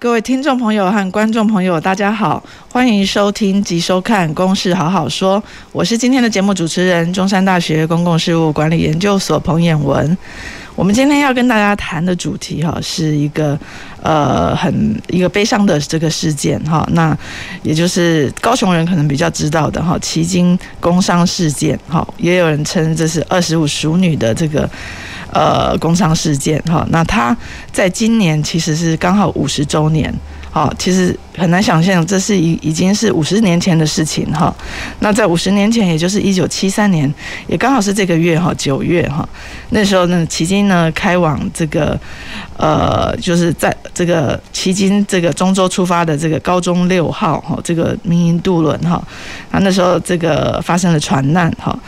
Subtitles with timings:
[0.00, 10.16] 各位听众朋友和观众朋友，大家好，欢迎收听及收看《公事好好说》，我是今天的节目主持人，中山大学公共事务管理研究所彭衍文。
[10.76, 13.58] 我们今天要跟大家谈的主题哈，是一个
[14.00, 17.18] 呃很一个悲伤的这个事件哈，那
[17.64, 24.70] 也就是高雄人可能比较知道的哈，旗津工伤事件哈，也有人称这是二十五淑女的这个。
[25.32, 27.36] 呃，工伤事件哈，那他
[27.72, 30.12] 在今年其实是刚好五十周年，
[30.50, 34.54] 好，其实很难想象这是已已经是五十年前的事情哈。
[35.00, 37.12] 那在五十年前，也就是一九七三年，
[37.46, 39.26] 也刚好是这个月哈，九月哈，
[39.70, 41.98] 那时候呢，旗津呢开往这个
[42.56, 49.02] 呃，就是在这个旗津这个中州出发的这个高中六号哈，这个民营渡轮哈，
[49.52, 51.78] 那那时候这个发生了船难哈。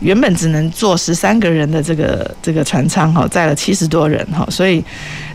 [0.00, 4.82] 原本只能坐十三个人的这个这个船舱哈，载了七十多人哈，所以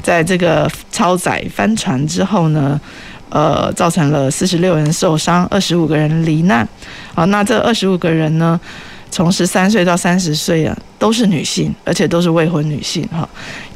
[0.02, 2.81] 在这个超载翻船之后呢，
[3.30, 6.68] 呃，造成了四十六人受伤，二十五个人罹难。
[7.14, 8.59] 好，那这二十五个人呢，
[9.09, 13.28] 从十三岁到三十岁啊，都是女性，而且都是未婚女性哈。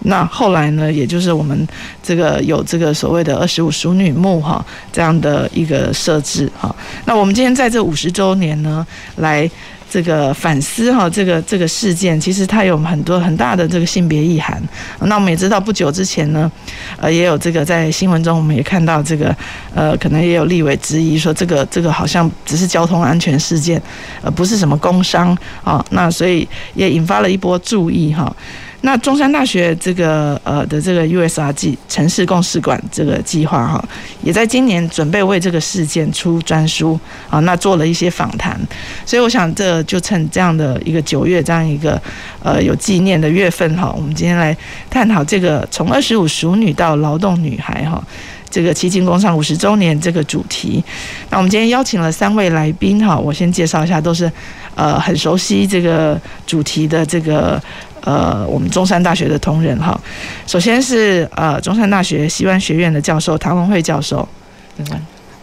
[0.04, 1.68] 那后来呢，也就是我们
[2.02, 6.74] 这个有这个所谓的二十五熟女墓哈这样的一个设置哈。
[7.06, 8.86] 那我们今天在这五十周年呢，
[9.18, 9.50] 来。
[9.90, 14.62] 这个反思哈，这个这个事件其实它有很多很大的这个性别意涵。
[15.02, 16.52] 那我们也知道，不久之前呢，
[16.98, 19.36] 呃，也有这个在新闻中我们也看到这个，
[19.74, 23.82] 呃，可能也有立委质疑说，这个这个好像只是交通安全事件，
[24.22, 25.84] 呃，不是什么工伤啊。
[25.90, 28.36] 那所以也引发了一波注意哈。
[28.82, 33.84] 那中山大学这个呃的这个 USRG 城市共事馆这个计划哈，
[34.24, 36.98] 也在今年准备为这个事件出专书
[37.30, 38.58] 啊，那做了一些访谈，
[39.06, 42.02] 所以我想这就趁这样的一个九月这样一个
[42.42, 44.56] 呃有纪念的月份哈，我们今天来
[44.90, 48.02] 探讨这个从二十五熟女到劳动女孩哈，
[48.50, 50.82] 这个旗津工厂五十周年这个主题。
[51.30, 54.32] 那我们今天邀请了三位来宾哈，我先介绍一下，都是
[54.76, 56.18] 呃很熟悉这个
[56.48, 57.62] 主题的这个。
[58.04, 60.00] 呃，我们中山大学的同仁哈，
[60.48, 64.28] 首先是呃中山大学西湾学院的教授唐文慧教授，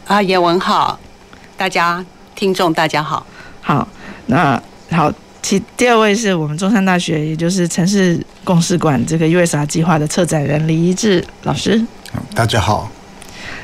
[0.06, 0.99] 啊，渰雯好，
[1.56, 3.27] 大家听众大家好，
[3.61, 3.87] 好，
[4.27, 5.12] 那好，
[5.43, 11.84] 其第二位是我们中山大学，也就是城市共事馆这个 USR 计划的策展人李一志老师，
[12.34, 12.91] 大家好。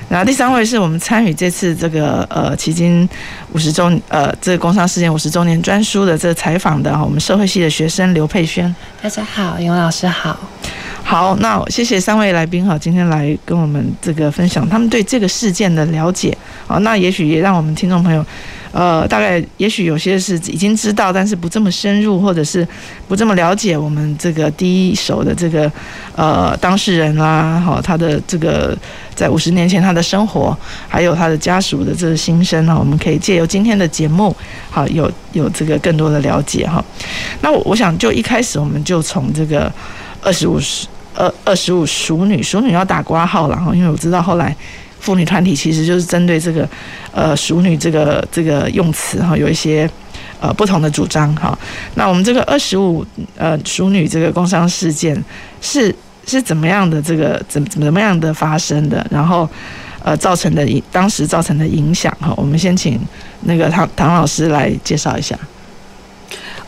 [0.08, 3.08] 然后第三位是我们参与这次这个呃迄今
[3.52, 8.74] 五十周呃这个工商事件五十周年专书的这个采访的我们社会系的学生刘佩轩。
[9.02, 10.38] 大家好，永老师好。
[11.02, 16.36] 好，那谢谢三位来宾哈，今天来跟我们这个分享他们对这个事件的了解。
[16.66, 18.24] 好，那也许也让我们听众朋友。
[18.72, 22.66] 呃，大概也许有些是已经知道，但是不这么深入，或者是
[23.06, 25.70] 不这么了解我们这个第一手的这个
[26.16, 28.76] 呃当事人啦，好，他的这个
[29.14, 30.56] 在五十年前他的生活，
[30.88, 34.34] 还有他的家属的这个心声哈，我们可以借由今天的节目，
[34.70, 36.82] 好，有有这个更多的了解哈。
[37.42, 39.70] 那我我想就一开始我们就从这个
[40.22, 44.56] 二十五十二二十五熟女，熟女要打括号了哈，因为我知道后来。
[45.02, 46.68] 妇女团体其实就是针对这个，
[47.12, 49.90] 呃，熟女这个这个用词哈，有一些
[50.40, 51.58] 呃不同的主张哈。
[51.96, 53.04] 那我们这个二十五
[53.36, 55.12] 呃熟女这个工伤事件
[55.60, 55.92] 是
[56.24, 59.04] 是怎么样的这个怎怎么样的发生的？
[59.10, 59.48] 然后
[60.04, 63.00] 呃造成的影当时造成的影响哈，我们先请
[63.40, 65.36] 那个唐唐老师来介绍一下。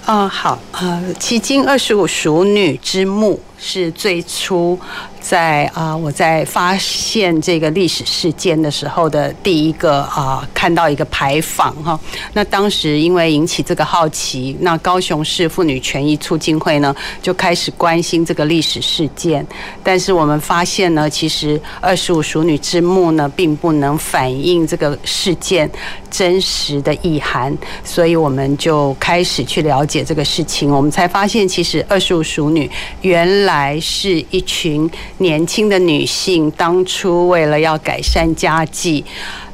[0.07, 4.79] 嗯，好，呃，迄今二十五熟女之墓是最初。
[5.25, 11.99] 在啊，我在发现这个历史事件的时候的第一个啊，看到一个牌坊哈。
[12.35, 19.47] 那当时因为引起这个好奇，那高雄市妇女权益促进会呢就开始关心这个历史事件。
[19.83, 25.71] 但是我们发现呢，其实二十五淑女之墓呢，并不能反映这个事件
[26.11, 30.71] 真实的意涵，所以我们就开始去了解这个事情。
[30.71, 32.71] 我们才发现，其实二十五淑女
[33.01, 34.91] 原来还是一群。
[35.19, 39.05] 年轻的女性当初为了要改善家计，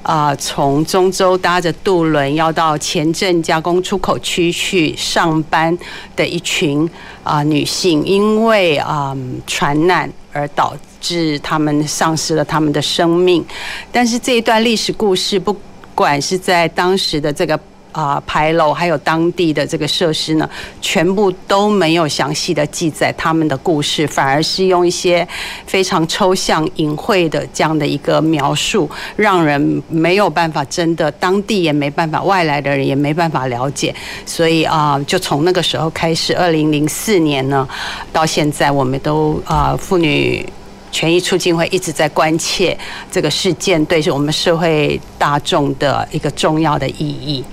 [0.02, 5.76] 啊，从中州搭着渡轮要到前镇加工出口区去上班
[6.16, 6.88] 的一群
[7.22, 9.14] 啊女性，因为啊
[9.46, 13.44] 船难而导致他们丧失了他们的生命。
[13.92, 15.54] 但是这一段历史故事，不
[15.94, 17.60] 管是在当时的这个。
[17.92, 20.48] 啊，牌楼还有当地的这个设施呢，
[20.80, 25.26] 全部都没有详细的记载他们的故事，反而是用一些
[25.66, 33.94] 非常抽象隐晦的这样的一个描述，让人没有办法真的当地也没办法，外来的人也没办法了解。
[34.24, 37.68] 所以啊，就从那个时候开始，二零零四年呢，
[38.12, 40.46] 到现在，我们都啊妇女
[40.92, 42.76] 权益促进会一直在关切
[43.10, 47.44] 这个事件对我们社会大众的一个重要的意义。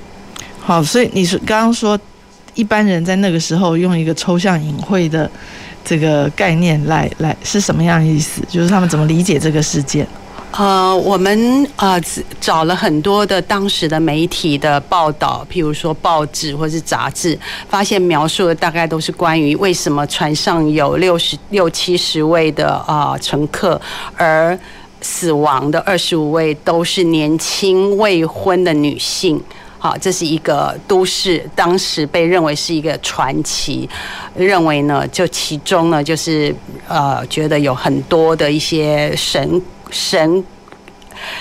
[0.68, 1.98] 好，所以你是刚刚说，
[2.54, 5.32] 一般人在那个时候用一个抽象隐晦的
[5.86, 8.42] 这个概念来来是什么样意思？
[8.50, 10.06] 就是他们怎么理解这个事件？
[10.52, 11.98] 呃，我们呃
[12.42, 23.80] 找了很多的当时的媒体的报道，譬如说报纸或是杂志，发现描述的大概都是关于为什么船上有六十六七十位的啊、乘客，
[24.18, 24.60] 而
[25.00, 29.42] 死亡的二十五位都是年轻未婚的女性。
[29.80, 33.88] 好，这是一个都市，当时被认为是一个传奇，
[34.36, 36.54] 认为呢，就其中呢，就是
[36.88, 40.44] 呃，觉得有很多的一些神神。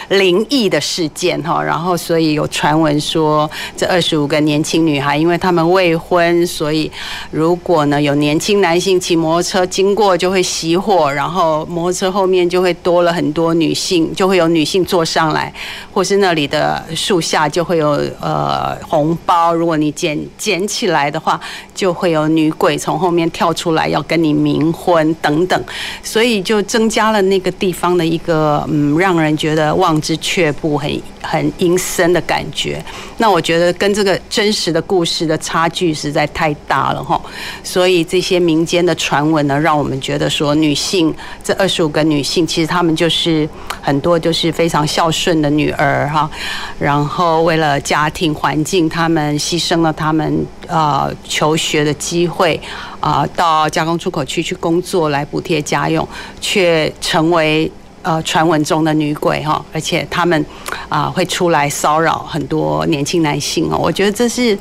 [0.08, 6.90] 灵异的事件哈，然后所以有传闻说，这二十五个年轻女孩，因为她们未婚，所以
[7.30, 15.52] 如果呢有年轻男性骑摩托车经过，就会熄火，然后摩托车后面就会多了很多女性，就会有女性坐上来，
[15.92, 17.90] 或是那里的树下就会有
[18.20, 21.40] 呃红包，如果你捡捡起来的话，
[21.76, 25.64] 就会有女鬼从后面跳出来要跟你冥婚等等，
[26.02, 29.76] 所以就增加了那个地方的一个嗯，让人觉得。
[29.76, 32.82] 望之却步，很很阴森的感觉。
[33.18, 37.20] 那我觉得跟这个真实的故事的差距实在太大了哈。
[37.62, 41.14] 所以这些民间的传闻呢，让我们觉得说，女性
[41.44, 43.46] 这二十五个女性，其实她们就是
[43.82, 46.30] 很多就是非常孝顺的女儿哈。
[46.78, 52.60] 然后为了家庭环境，她们牺牲了她们呃求学的机会
[53.00, 56.06] 啊，到加工出口区去工作来补贴家用，
[56.40, 57.70] 却成为。
[58.06, 60.46] 呃，传闻中的女鬼哈，而且他们
[60.88, 63.76] 啊会出来骚扰很多年轻男性哦。
[63.76, 64.56] 我觉得这是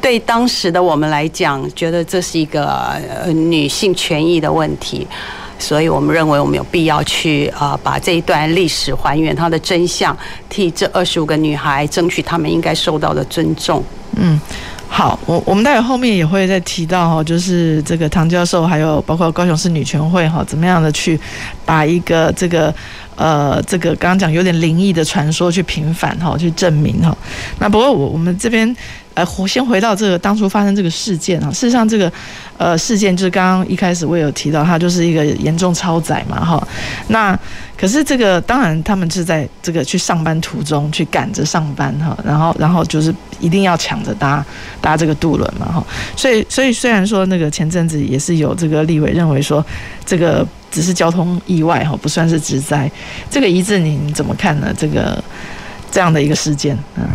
[0.00, 2.66] 对当时的我们来讲，觉得这是一个
[3.22, 5.06] 呃女性权益的问题，
[5.56, 10.16] 所以我们认为我们有必要去啊把这一段历史还原它的真相，
[10.48, 13.84] 替这二十五个女孩争取她们应该受到的尊重。
[14.16, 14.40] 嗯。
[14.92, 21.18] 好，我我们待会后面也会再提到哈，就是这个唐教授，还有包括高雄市女权会哈，怎么样的去
[21.64, 22.74] 把一个这个
[23.14, 27.16] 呃这个刚刚讲有点灵异的传说去平反哈，去证明哈。
[27.60, 28.76] 那不过我我们这边。
[29.12, 32.10] 呃，先回到这个当初发生这个事件啊，事实上这个
[32.56, 36.68] 呃事件就是刚刚一开始我有提到，它就是一个严重超载嘛，哈。
[37.08, 37.38] 那
[37.80, 44.44] 可是这个当然他们是在这个去上班途中去赶着上班哈，然后然后就是一定要抢着搭
[44.82, 45.82] 搭这个渡轮嘛，哈。
[46.14, 49.64] 所以所以虽然说那个前阵子也是有这个立委认为说
[50.04, 52.90] 这个只是交通意外哈，不算是职灾，
[53.30, 54.74] 这个一致你怎么看呢？
[54.76, 55.24] 这个
[55.90, 57.08] 这样的一个事件，嗯。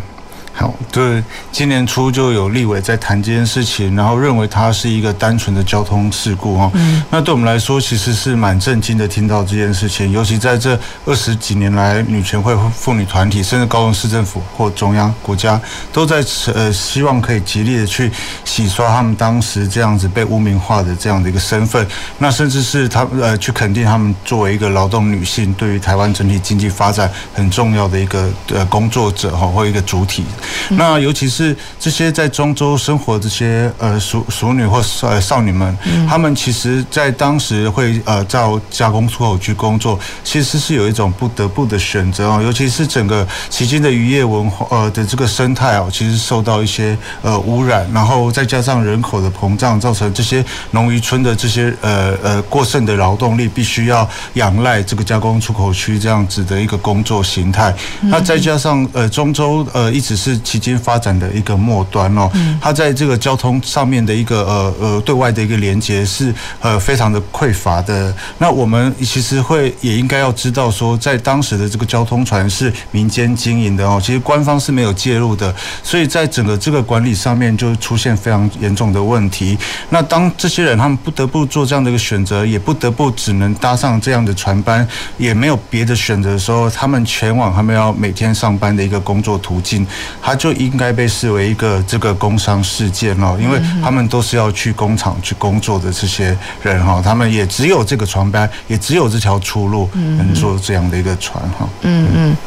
[0.57, 1.22] 好，对，
[1.52, 6.72] 今年初就有立委在谈这件事情，然后认为它是一个单纯的交通事故哈。
[6.75, 7.04] 嗯。
[7.10, 15.59] 那对我们来说，其实是蛮震惊的，听到这件事情，尤其在这二十几年来，女权会、妇女团体，甚至高雄市政府或中央国家，
[15.92, 18.09] 都在呃希望可以极力的去
[18.45, 21.85] 洗刷他们当时这样子被污名化的这样的一个身份，
[22.18, 30.24] 那甚至是他呃去肯定他们作为一个劳动女性，对于台湾整体经济发展很重要的一个呃工作者哈，或一个主体。
[30.69, 42.42] 那尤其是这些在中州生活这些呃熟熟女或呃少女们，她们其实，在当时会呃到加工出口去工作，其实是有一种不得不的选择哦。
[42.42, 57.73] 尤其是整个迄今的渔业文化呃的这个生态哦，其实受到一些呃污染，然后再加上人口的膨胀，造成这些农渔村的这些呃呃过剩的劳动力，必须要仰赖这个加工出口区这样子的一个工作形态。
[58.02, 60.34] 那再加上呃中州呃一直是。
[60.44, 62.30] 旗津发展的一个末端哦，
[62.61, 68.13] 它在这个交通上面的一个呃呃对外的一个连接是呃非常的匮乏的。
[68.37, 79.57] 那我们其实会也应该要知道说，在当时的这个交通船是民间经营的哦，其实官方是没有介入的，所以在整个这个管理上面就出现非常严重的问题。
[79.89, 84.87] 那当这些人他们不得不做这样的一个选择，也不得不只能搭上这样的船班，
[85.18, 89.85] 也没有别的选择的时候，他们前往他们要每天上班的一个工作途径。
[90.26, 101.70] 它就应该被视为一个这个工伤事件哦，因为他们都是要去工厂去工作的这些人哈，他们也只有这个船班，也只有这条出路能坐这样的一个船哈。
[101.84, 102.38] 嗯嗯。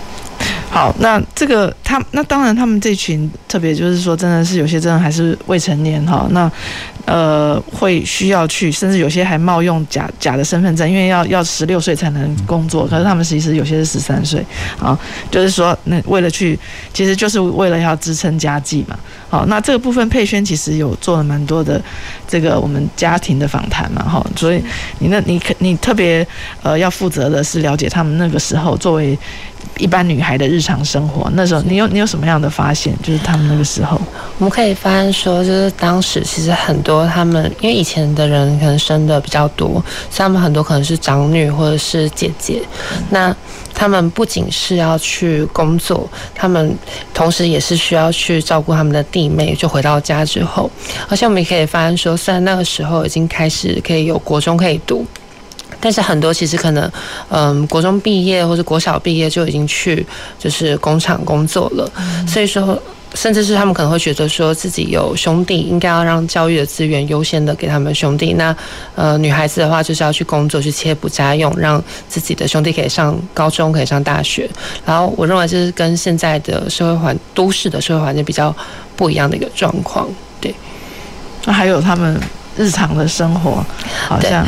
[0.70, 6.50] 好，那这个他那当然他们这群特别就是说，真的是有些真的还是未成年哈，那
[7.08, 14.44] 呃会需要去，甚至有些还冒用假假的身份证，因为要要十六岁才能工作，可是他们其实有些是十三岁
[14.78, 14.96] 啊，
[15.30, 16.58] 就是说那为了去，
[16.92, 18.98] 其实就是为了要支撑家计嘛。
[19.30, 21.80] 好，那这个部分佩萱其实有做了蛮多的
[22.26, 24.62] 这个我们家庭的访谈嘛，哈，所以
[24.98, 26.26] 你那你可你特别
[26.62, 29.18] 呃要负责的是了解他们那个时候作为。
[29.76, 32.92] 一般女孩的日常生活，那时候你有你有什么样的发现？
[33.02, 34.00] 就是他们那个时候，
[34.38, 39.68] 我们可以发现说，就是当时其实很多他们，因为以前的人可能生的比较多，
[40.10, 42.62] 所以他们很多可能是长女或者是姐姐。
[43.10, 43.34] 那
[43.74, 46.76] 他们不仅是要去工作，他们
[47.14, 49.54] 同时也是需要去照顾他们的弟妹。
[49.54, 50.70] 就回到家之后，
[51.08, 55.06] 而且我们也可以发现说，虽然那个时候已经开始可以有国中可以读。
[55.80, 56.90] 但是很多其实可能，
[57.30, 60.04] 嗯，国中毕业或者国小毕业就已经去
[60.38, 61.90] 就是工厂工作了，
[62.26, 62.80] 所以说，
[63.14, 68.34] 甚至是他们可能会觉得说自己有兄弟，应该要让教育的资源优先的给他们兄弟。
[68.34, 68.54] 那
[68.96, 74.50] 呃，女孩子的话就是要去工作去切补家用，让自己的兄弟可以上高中，可以上大学。
[74.84, 78.54] 然后我认为这是跟现在的社会环都市的社会环境比较
[78.96, 80.08] 不一样的一个状况。
[80.40, 80.54] 对，
[81.44, 82.20] 那还有他们。
[82.58, 83.64] 日常的生活，
[84.08, 84.44] 好像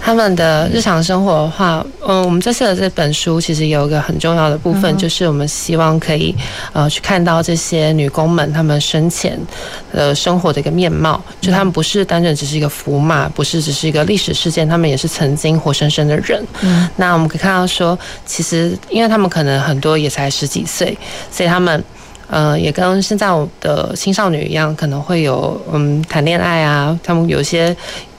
[0.00, 6.32] 他们的日常生活的话，嗯，我们这次的这本书其实有一个很重要的部分，就是我们希望可以
[6.72, 9.36] 呃去看到这些女工们她们生前
[9.92, 16.40] 的生活的一个面貌，就她们不是单纯只是一个符码，不是只是一个历史事件，她们也是曾经活生生的人。
[16.60, 20.96] 嗯，那我们可以看到说，其实因为他们可能很多也才十几岁，
[21.32, 21.82] 所以他们。
[22.28, 26.98] 呃，也跟现在我的青少女一样，可能会有嗯谈恋爱啊。
[27.02, 27.74] 他们有些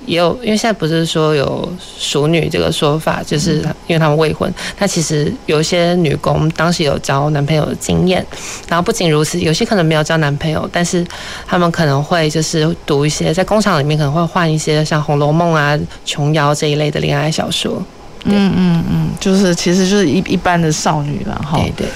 [0.05, 4.51] 也有，因为现在不是说有熟女这个说法，就是因为他们未婚。
[4.79, 8.25] 那其实有一些女工当时有交男朋友的经验，
[8.67, 11.05] 然后不仅如此，有些可能没有交男朋友，但是
[11.45, 17.79] 他们可能会就是读一些在工厂里面可能会换一些像《红楼梦》啊、琼瑶这一类的恋爱小说。
[18.23, 21.59] 嗯嗯嗯，就是其实就是一一般的少女了哈。
[21.59, 21.87] 对对。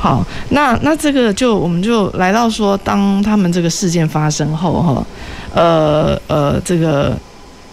[0.00, 5.06] 好，那那这个就我们就来到说，当他们这个事件发生后，哈，
[5.52, 7.18] 呃呃，这个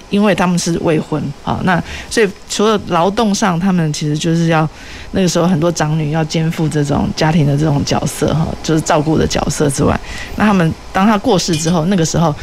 [0.10, 1.80] 因为他们是未婚，啊，那
[2.10, 4.68] 所以除了劳动上，他们其实就是要
[5.12, 9.96] 那个时候很多长女要肩负这种家庭的这种角色，哈，就是照顾的角色之外，
[10.36, 12.34] 那他们当他过世之后，那个时候，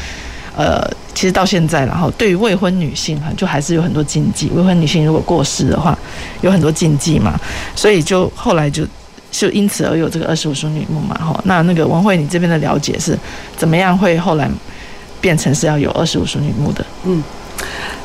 [0.56, 4.48] 呃，其实到现在，然后对于未婚女性哈，就还是有很多禁忌。
[4.54, 5.98] 未婚女性如果过世的话，
[6.40, 7.36] 有很多禁忌嘛，
[7.74, 8.86] 所以就后来就。
[9.32, 13.18] 就因此而有这个二十五淑女墓嘛，哈，那那个文慧，你这边的了解是
[13.56, 13.96] 怎么样？
[13.98, 14.48] 会后来
[15.20, 16.84] 变成是要有二十五淑女墓的？
[17.04, 17.20] 嗯，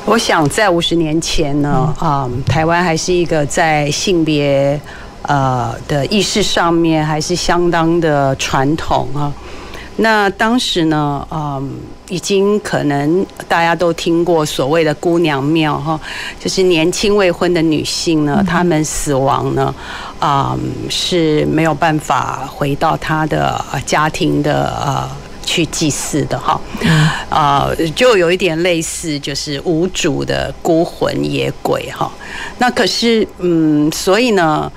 [0.06, 4.80] 我想在五十年前呢，啊、嗯，台湾还是一个在性别
[5.24, 9.32] 呃的意识上面还是相当的传统啊。
[10.00, 11.72] 那当时呢，嗯，
[12.08, 16.00] 已经可能大家都听过所谓的姑娘庙哈，
[16.40, 19.74] 就是年轻未婚的女性呢，她们死亡呢，
[20.22, 25.10] 嗯，是没有办法回到她的家庭的呃
[25.44, 26.62] 去祭祀的哈，
[27.30, 32.12] 啊，就有一点类似就是无主的孤魂野鬼哈。
[32.60, 34.72] 那可是嗯，所以呢，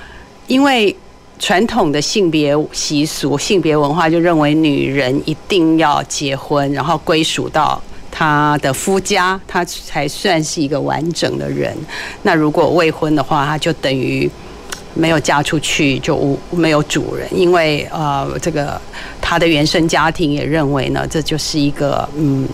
[0.47, 0.97] 因为。
[1.41, 7.81] 传统的性别习俗、性别文化就认为女人一定要结婚，然后归属到
[8.11, 11.75] 她的夫家，她才算是一个完整的人。
[12.23, 14.31] 那如果未婚的话，她就等于
[14.93, 17.27] 没有嫁出去，就无没有主人。
[17.35, 18.79] 因为呃，这个
[19.19, 22.47] 她的原生家庭也认为呢，这就是一个嗯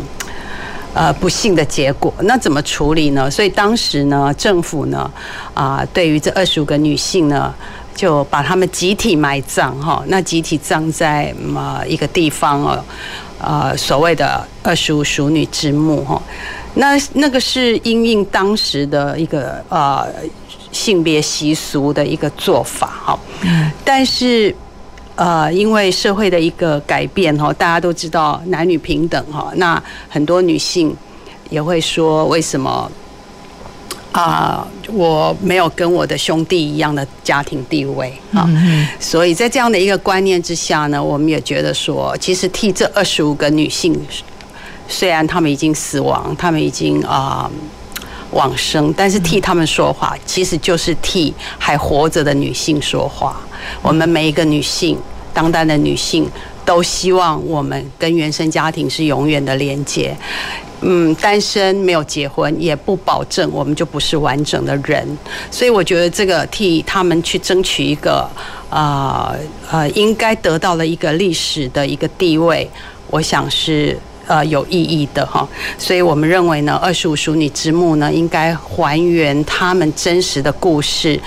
[0.95, 2.14] 呃不幸的结果。
[2.21, 3.28] 那怎么处理呢？
[3.28, 5.11] 所以当时呢，政府呢
[5.55, 7.52] 啊、对于这二十五个女性呢。
[7.97, 12.85] 就把他们集体埋葬哈，那集体葬在嘛一个地方哦，
[13.41, 16.23] 呃，所谓的二十五熟女之墓哈，
[16.75, 20.07] 那那个是因应当时的一个呃
[20.71, 23.19] 性别习俗的一个做法哈，
[23.83, 24.55] 但是
[25.15, 30.95] 呃因为社会的一个改变哈，大家都知道男女平等哈，那很多女性
[31.49, 32.93] 也会说为什么？
[34.17, 38.49] 啊，我没有跟我的兄弟一样的家庭地位啊，
[38.99, 43.95] 所以在这样的一个观念之下呢，我们也觉得说，其实替这二十五个女性，
[44.89, 47.51] 虽然她们已经死亡，她们已经啊
[48.31, 53.37] 往生，但是替她们说话，其实就是替还活着的女性说话。
[53.83, 54.99] 我们每一个女性，
[55.35, 56.27] 当代的女性，
[56.67, 60.15] 都希望我们跟原生家庭是永远的连接。
[60.83, 65.09] 嗯，单身没有结婚，也不保证我们就不是完整的人。
[65.51, 68.29] 所以我觉得这个替他们去争取一个，
[68.69, 69.35] 呃
[69.71, 72.69] 呃，应该得到了一个历史的一个地位，
[73.09, 75.49] 我想是呃有意义的哈。
[75.79, 81.19] 所以我们认为呢，二十五淑女之墓呢，应该还原他们真实的故事，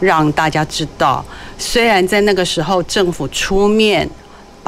[0.00, 1.24] 让大家知道，
[1.56, 4.06] 虽然在那个时候政府出面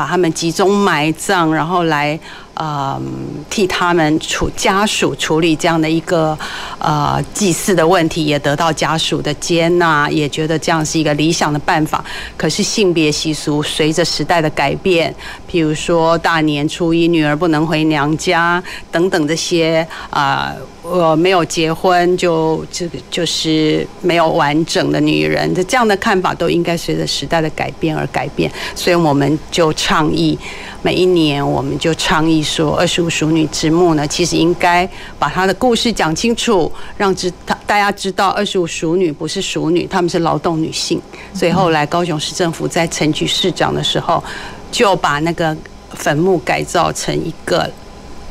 [0.01, 2.19] 把他们集中埋葬，然后来。
[2.61, 3.01] 呃，
[3.49, 6.39] 替他们处家属处理这样的一个
[6.79, 12.05] 呃祭祀的问题，也得到家属的接纳，也觉得这样是一个理想的办法。
[12.37, 15.15] 可是性别习俗随着时代的改变，
[15.51, 18.63] 譬如说大年初一女儿不能回娘家
[18.93, 28.53] 等等这些啊，呃，没有结婚就这个就是没有完整的女人，这这样的看法都应该随着时代的改变而改变。
[28.75, 30.39] 所以我们就倡议。
[30.83, 40.99] 每一年，我们就倡议说，二十五熟女之墓呢，其实应该把她的故事讲清楚，让知大大家知道，二十五熟女不是熟女，她们是劳动女性。
[41.35, 44.25] 所以后来高雄市政府在陈菊市长的时候，
[44.73, 45.55] 就把那个
[45.91, 47.71] 坟墓改造成一个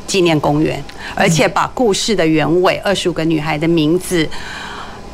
[0.08, 4.28] 纪念公园，而且把故事的原委，二十五个女孩的名字，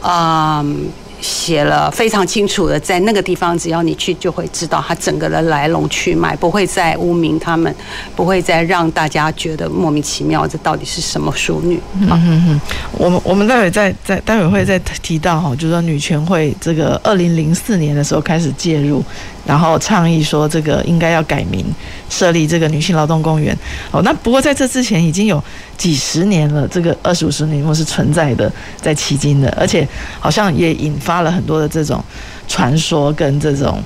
[0.01, 0.89] 嗯。
[1.21, 7.73] 写了非常清楚的，在那个地方，只要你去，就会知道他整个的来龙去脉，不会再污名他们，
[8.15, 11.79] 不会再让大家觉得莫名其妙，这到底是什么淑女？
[11.99, 12.61] 嗯嗯嗯，
[12.93, 19.03] 我们我们待会再再待会会再提到哈，就是说女权会这个二零零四年的时候开始介入。
[19.45, 21.63] 然后倡议说，这个应该要改名，
[22.09, 23.55] 设立这个女性劳动公园。
[23.91, 25.41] 哦，那不过在这之前已经有
[25.77, 29.87] 几十年了，这个二十五淑女墓是存在的，在迄今的，而且
[30.19, 32.03] 好像也引发了很多的这种
[32.47, 33.81] 传说跟这种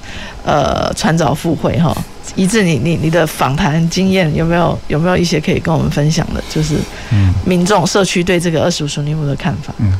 [0.46, 1.96] 呃穿凿附会哈。
[2.36, 6.42] 一致你你你的访谈经验有没有有没有一些可以跟我们分享的？
[6.50, 6.76] 就是
[7.44, 9.74] 民众社区对这个二十五淑女墓的看法。
[9.80, 9.92] 嗯。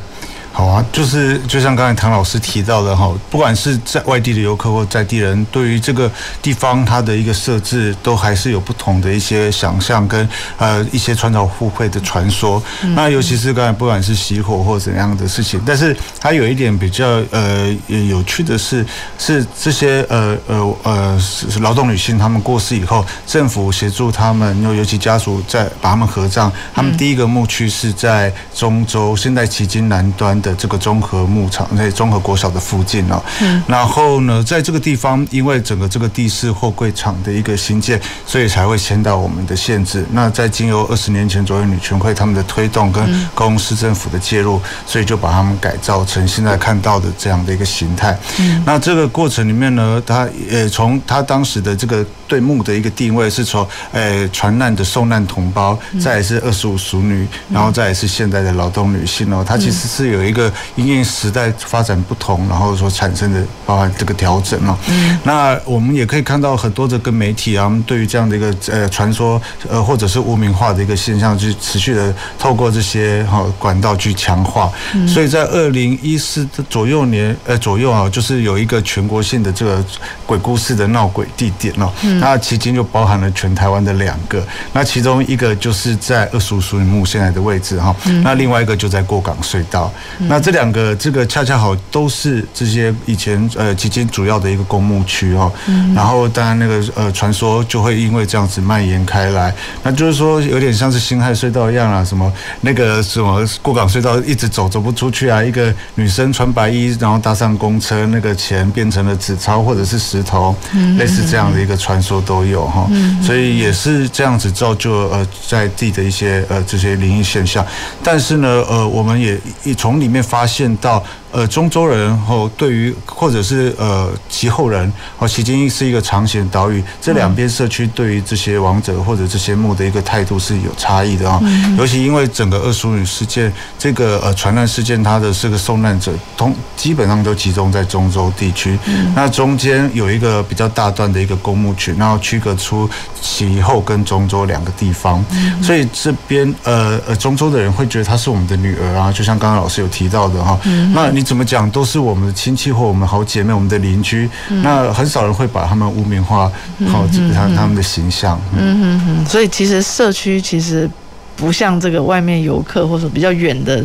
[0.52, 12.62] 好啊，就是就像刚才唐老师提到的哈，不管是在外地的游客或在地人，对于这个地方它的一个设置，都还是有不同的一些想象跟呃一些穿凿附会的传说。
[12.96, 18.86] 那尤其是刚才不管是熄火或怎样的事情，但是它有一点比较呃有趣的是，
[19.18, 21.22] 是这些呃呃呃
[21.62, 33.22] 劳动女性她们过世以后，政府协助她们，又尤其家属在把她们合葬，他们第一个墓区是在中州，现在旗津南端的这个综合牧场，在综合国小的附近哦。
[33.42, 33.62] 嗯。
[33.68, 40.06] 然后呢，在这个地方，因为整个这个地势货柜厂的一个新建，所以才会迁到我们的县制。
[40.12, 48.18] 那在经由二十年前左右女权会他们的推动跟高雄市政府的介入，所以就把他们改造成现在看到的这样的一个形态。
[48.40, 48.64] 嗯。
[48.66, 59.44] 那这个过程里面呢，他呃从他当时的这个对墓的一个定位是从呃船难的受难同胞，再来是二十五熟女，然后再来是现在的劳动女性哦。
[59.46, 60.30] 它其实是有。
[60.30, 64.78] 一个因应时代发展不同，然后所产生的包含这个调整哦。
[64.88, 65.18] 嗯。
[65.24, 74.72] 那我们也可以看到很多的跟媒体啊，对于这样的一个呃传说呃或者是污名化的一个现象，就持续的透过这些哈管道去强化。
[74.94, 75.08] 嗯。
[75.08, 79.84] 所以在二零一四左右年呃左右啊，就是有一个全国性的这个
[80.28, 81.92] 鬼故事的闹鬼地点哦。
[82.20, 82.22] 嗯。
[82.22, 87.96] 那其间就包含了全台湾的两个，那其中一个就是在二十五淑女墓现在的位置哈。
[88.06, 88.22] 嗯。
[88.24, 89.92] 那另外一个就在过港隧道。
[90.20, 95.52] 那这两个，这个恰恰好都是这些以前呃旗津主要的一个公墓区哦。
[95.96, 99.54] 然后当然那个呃传说就会因为这样子蔓延开来，
[99.84, 110.56] 那就是说有点像是辛亥隧道一样啊，什么那个什么过港隧道一直走走不出去啊，一个女生穿白衣，然后搭上公车，那个钱变成了纸钞或者是石头，
[110.98, 112.90] 类似这样的一个传说都有哈。
[113.22, 117.66] 所以也是这样子造就呃在地的一些呃这些灵异现象。
[118.02, 121.04] 但是呢呃我们也一从里面发现到。
[121.32, 131.40] 呃，中州人后对于或者是呃其后人哦，旗津是一个长型岛屿，这两边社区对于这些王者或者这些墓的一个态度是有差异的啊。
[131.78, 138.80] 尤其因为整个二淑女事件这个呃船难事件，它的这个受难者通基本上都集中在中州地区，
[139.16, 142.90] 那中间有一个比较大段的一个公墓群，然后区隔出
[143.22, 145.24] 其后跟中州两个地方，
[145.62, 150.60] 所以这边呃呃中州的人会觉得她是我们的女儿啊，就像刚刚老师有提到的哈，
[150.92, 151.19] 那。
[151.20, 154.30] 你怎么讲都是我们的亲戚或我们好姐妹，我们的邻居，
[154.64, 156.50] 那很少人会把他们污名化，
[156.88, 158.40] 好，基本上他们的形象。
[158.56, 159.26] 嗯嗯嗯。
[159.26, 160.90] 所以其实社区其实
[161.36, 163.84] 不像这个外面游客或者比较远的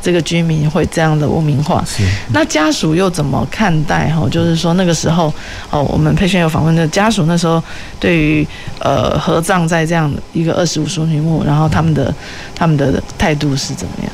[0.00, 1.84] 这个居民会这样的污名化。
[1.84, 2.04] 是。
[2.32, 4.08] 那家属又怎么看待？
[4.10, 5.26] 哈，就是说那个时候，
[5.70, 7.60] 哦，我们佩瑄有访问的家属，那时候
[7.98, 8.46] 对于
[8.78, 12.14] 呃合葬在这样一个二十五淑女墓，然后他们的
[12.54, 14.12] 他们的态度是怎么样？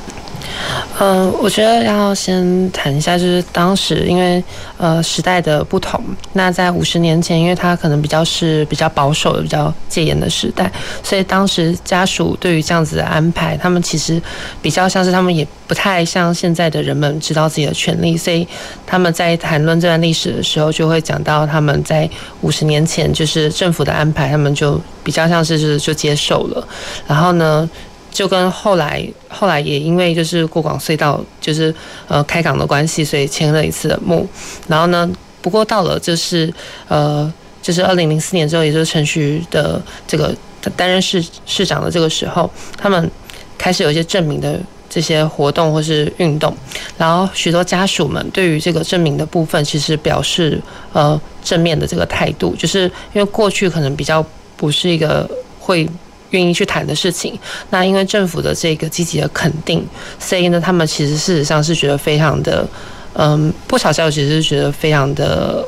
[1.00, 4.42] 嗯、我觉得要先谈一下，就是当时因为
[4.76, 6.00] 呃时代的不同，
[6.35, 10.70] 那在五十年前，因为他可能比较是比较保守的、比较戒严的时代，
[11.02, 14.20] 所以当时家属对于这样子的安排，他们其实
[14.61, 18.46] 比较像是他们也不太像现在的人们知道自己的权利，所以
[18.87, 22.09] 他们在谈论这段历史的时候，就会讲到他们在
[22.42, 26.68] 五十年前就是政府的安排，他们就比较像是就是就接受了，
[27.07, 27.68] 然后呢，
[28.12, 31.75] 就跟后来，后来也因为就是过广隧道，就是
[32.07, 34.29] 呃开港的关系，所以签了一次的墓。
[34.68, 36.53] 然后呢，不过到了就是
[36.88, 40.37] 呃，就是二零零四年之后，也就是陈菊的这个
[40.77, 43.11] 担任市市长的这个时候，他们
[43.57, 46.55] 开始有一些证明的这些活动或是运动。
[46.98, 50.61] 然后许多家属们对于这个证明的部分，其实表示
[50.92, 52.83] 呃正面的这个态度，就是
[53.14, 54.22] 因为过去可能比较
[54.55, 55.27] 不是一个
[55.59, 55.88] 会。
[56.33, 57.38] 愿意去谈的事情，
[57.71, 59.83] 那因为政府的这个积极的肯定，
[60.18, 62.66] 所以呢，他们其实事实上是觉得非常的，
[63.14, 65.64] 嗯，不少家属其实是觉得非常的，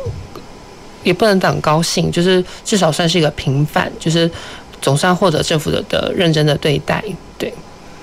[1.02, 4.30] 也不能讲高兴，就是至少算是一个平反，就是
[4.82, 7.02] 总算获得政府的的认真的对待，
[7.38, 7.52] 对。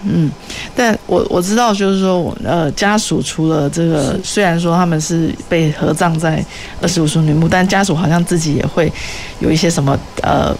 [0.03, 0.31] 嗯，
[0.75, 6.43] 但我我知道，就是说，呃，家属除了这个，虽然说他们是被合葬在
[6.81, 8.91] 二十五淑女墓，但家属好像自己也会
[9.39, 10.55] 有一些什么，呃，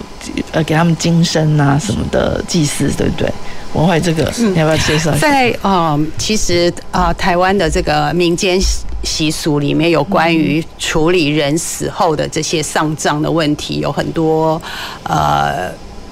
[0.52, 3.32] 呃，给他们金身啊什么的祭祀，对不对？
[3.74, 5.20] 文慧，这个你要不要介绍一下？
[5.20, 8.60] 在啊、呃，其实啊、呃，台湾的这个民间
[9.04, 14.62] 习俗里面有关于处理人死后的这些丧葬的问题，有很多
[15.04, 15.72] 呃。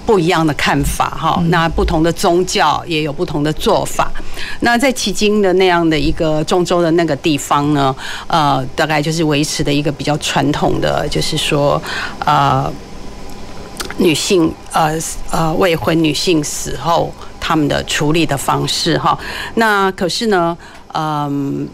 [0.09, 4.11] 不一样的看法哈，那不同的宗教也有不同的做法。
[4.61, 7.95] 那在迄今的那样的一个中州的那个地方呢，
[8.25, 11.79] 呃，大概就是维持的一个比较传统的，就是说，
[12.25, 12.73] 呃，
[13.99, 14.97] 女性呃
[15.29, 19.15] 呃未婚女性死后他们的处理的方式哈。
[19.53, 20.57] 那可是呢，
[20.95, 21.69] 嗯，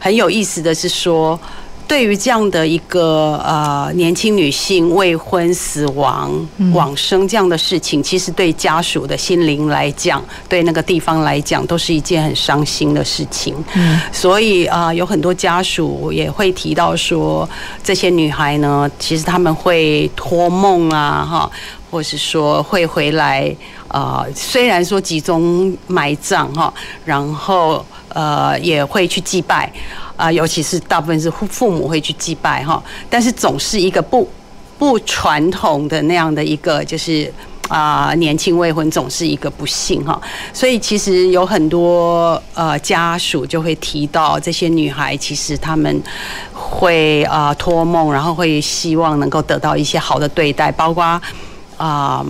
[0.00, 1.38] 很有意思的是说。
[1.86, 6.30] 对于这样的一个呃年轻女性未婚死亡
[6.72, 13.54] 往生这样的事情，其实对家属的心灵来讲，对那个地方来讲，都是一件很伤心的事情。
[13.74, 17.48] 嗯，所以啊，有很多家属也会提到说，
[17.82, 21.50] 这些女孩呢，其实他们会托梦啊，哈，
[21.90, 23.54] 或是说会回来
[23.88, 26.72] 啊，虽然说集中埋葬哈，
[27.04, 29.70] 然后呃也会去祭拜。
[30.16, 34.28] 啊，尤其是大部分是父母会去祭拜哈，但是总是一个不
[34.78, 37.32] 不传统的那样的一个，就是
[37.68, 40.20] 啊年轻未婚总是一个不幸哈，
[40.52, 46.02] 所以其实有很多呃家属就会提到这些女孩，其实他们
[46.52, 51.20] 会啊托梦，然后会希望能够得到一些好的对待，包括
[51.76, 52.24] 啊。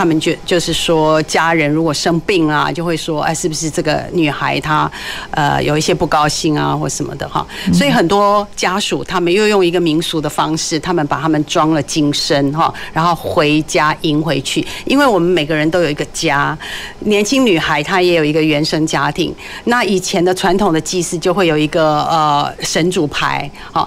[0.00, 4.90] 他们就就是说，家人如果生病啊，就会说，哎，是不是这个女孩她
[5.30, 7.46] 呃有一些不高兴啊，或什么的哈。
[7.70, 14.66] 所以很多家属他们又用一个民俗的方式，他们把他们装了金身哈，然后回家迎回去。
[14.86, 16.56] 因为我们每个人都有一个家，
[17.00, 19.34] 年轻女孩她也有一个原生家庭。
[19.64, 23.86] 那以前的传统的祭祀就会有一个呃神主牌哈。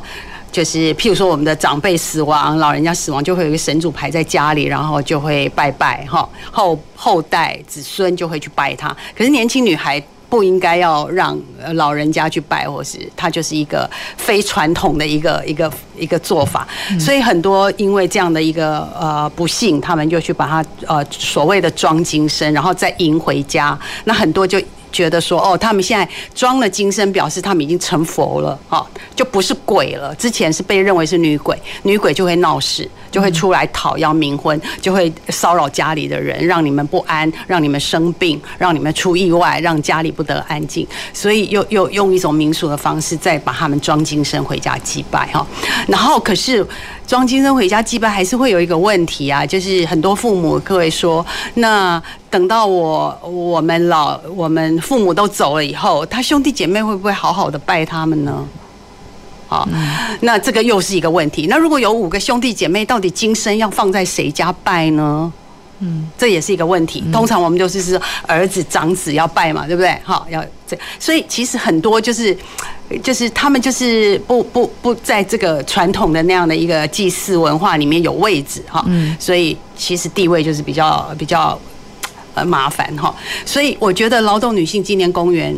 [0.53, 8.95] 就是譬如说，我们的长辈死亡，老人家死亡，就会有一个神主牌在家里，然后就会拜拜哈，后后代子孙就会去拜他。
[9.17, 11.35] 可是年轻女孩不应该要让
[11.73, 16.67] 老人家去拜，或是他就是一个非传统的一个一个一个做法。
[16.99, 23.75] 所以很多因为这样的一个呃不幸，他们就去把他呃所谓的装金身，然后再迎回家。
[24.03, 24.61] 那很多就。
[24.93, 30.15] 觉得说哦，他们现在装了金身，表示他们已经成佛了，哈，就不是鬼了。
[30.15, 40.87] 之前是被认为是女鬼，女鬼就会闹事，就会出来讨要冥婚，就会骚扰家里的人，让你们不安，让你们生病，让你们出意外，让家里不得安静。
[41.11, 45.45] 所以又又用一种民俗的方式，再把他们装金身回家祭拜，哈。
[45.87, 46.65] 然后可是
[47.07, 52.01] 装金身回家祭拜，还是会有一个问题啊，就是很多父母各位说那。
[52.33, 58.43] 等到我我们老我们父母都走了以后，他兄弟姐妹会不会好好的拜他们呢？
[59.47, 59.69] 好，
[60.21, 61.45] 那这个又是一个问题。
[61.47, 65.31] 那如果有五个兄弟姐妹，到底金身要放在谁家拜呢？
[65.83, 67.03] 嗯，这也是一个问题。
[67.11, 69.95] 通常我们就是说儿子长子要拜嘛，对不对？
[70.03, 72.35] 好，要这，所以其实很多就是
[73.03, 78.83] 就是他们就是不不不在这个传统的那样的一个祭祀文化里面有位置哈。
[78.87, 81.59] 嗯，所以其实地位就是比较比较。
[82.35, 83.13] 呃麻烦哈。
[83.45, 85.55] 所以我觉得劳动女性纪念公园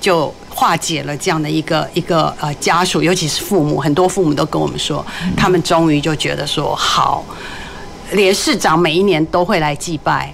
[0.00, 7.24] 就化解了这样的一个一个呃家属，尤其是父母，很多父母都跟我们说，他们终于就觉得说好，
[8.12, 10.32] 连市长每一年都会来祭拜。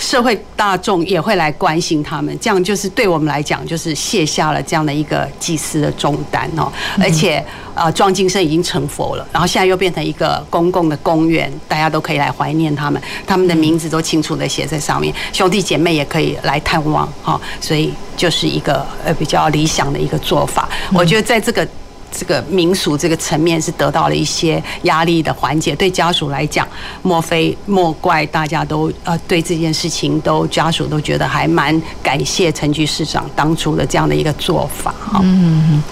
[0.00, 6.70] 社会大众也会来关心他们，这样就是对我们来讲，就是卸下了这样的一个祭祀的重担哦。
[7.00, 17.40] 而且，呃，庄金生已经成佛了，然后现在又变成一个公共的公园，大家都可以来怀念他们，他们的名字都清楚的写在上面，兄弟姐妹也可以来探望哈。
[17.60, 20.68] 所以，就是一个呃比较理想的一个做法。
[20.92, 21.66] 我觉得在这个。
[22.10, 26.66] 这个民俗这个层面是得到了一些压力的缓解，对家属来讲，
[27.02, 35.20] 莫非莫怪大家都呃对这件事情都家属都觉得还蛮感谢陈局市长当初的这样的一个做法哈。
[35.22, 35.82] 嗯嗯，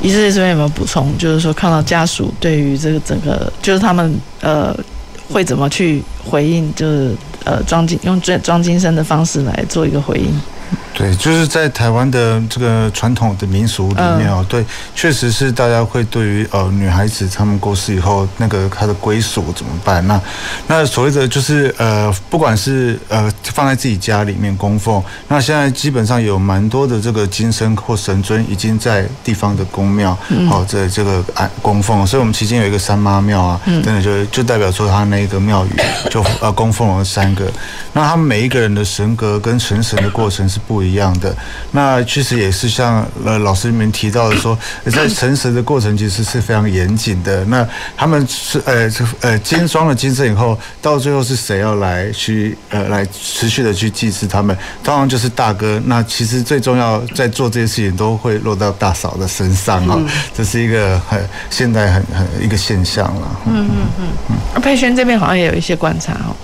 [0.00, 1.16] 医师这边有没有补充？
[1.18, 4.74] 就是说看到家属对于这个整个，就是他们呃
[5.28, 6.72] 会怎么去回应？
[6.74, 10.40] 就是呃庄金用庄庄金生的方式来做一个回应。
[10.96, 20.06] 对，就是在台湾的这个传统的民俗里面哦，对，确实是大家会对于呃女孩子她们过世以后，那个她的归属怎么办？
[20.06, 20.20] 那
[20.68, 30.16] 那所谓的就是呃，不管是呃放在自己家里面供奉，那现在基本上有蛮多的这个金身或神尊已经在地方的宫庙
[30.48, 35.70] 好在这个安供奉，所以我们期间有一个三妈庙啊，真的就就代表说他那个庙宇
[36.08, 37.50] 就呃供奉了三个，
[37.92, 41.34] 那他们每一个人的神格跟神神的过程是不一样的，
[41.72, 47.44] 那确实也是像呃老师们提到的说， 在成神的过程其实是非常严谨的。
[47.46, 48.88] 那他们是呃
[49.20, 54.56] 呃金装了金身以后，到最后是谁要来去呃来持续的去祭祀他们？
[54.84, 55.80] 当然就是大哥。
[55.86, 60.00] 那其实最重要在做这些事情都会落到大嫂的身上哈，
[60.32, 63.40] 这是一个很现在很很一个现象了。
[63.46, 64.06] 嗯嗯嗯
[64.54, 64.62] 嗯。
[64.62, 66.36] 佩轩这边好像也有一些观察哦。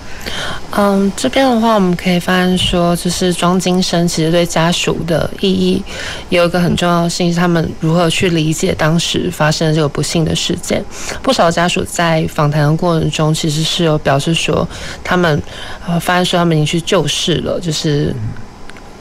[0.73, 5.83] 嗯，这边的话，我们可以发现说，就是庄金生其实对家属的意义
[6.29, 10.83] 有一个很重要的性，是他们如何去理解当时发生的这个不幸的事件。
[11.21, 14.67] 不少家属在访谈的过程中，其实是有表示说，
[15.03, 15.41] 他们
[15.87, 18.15] 呃发现说他们已经去救世了，就是。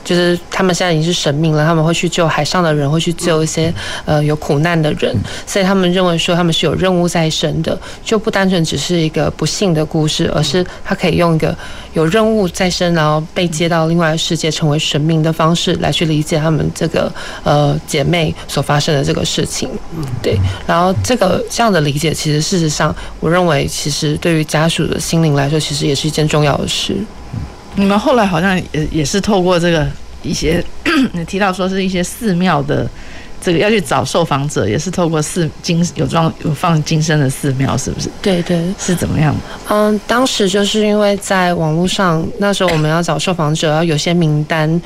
[0.04, 3.72] 就是他们现在已经是神明了，他们会去救海上的人，会去救一些
[4.04, 5.14] 呃有苦难的人，
[5.46, 11.56] 所以他们认为说他们是有任务在身的，就不单纯只是一个不幸的故事，而是他可以用一个
[11.92, 17.12] 有任务在身，然后被接到另外世界成为神明的方式来去理解他们这个
[17.44, 19.68] 呃姐妹所发生的这个事情。
[20.22, 26.96] 对，然后这个这样的理解，其实事实上，我认为其实对于家属的心灵来说，其实也是一件重要的事。
[27.76, 29.86] 你们后来好像也也是透过这个
[30.22, 30.62] 一些，
[31.12, 32.88] 你提到说是一些寺庙的
[33.40, 38.10] 这个要去找受访者，也是透过寺金有装有放金身的寺庙，是不是？
[38.20, 39.34] 对对，是怎么样？
[39.68, 44.80] 嗯，当时就是因为在网络上，那时候我们要找受访者，要有些名单。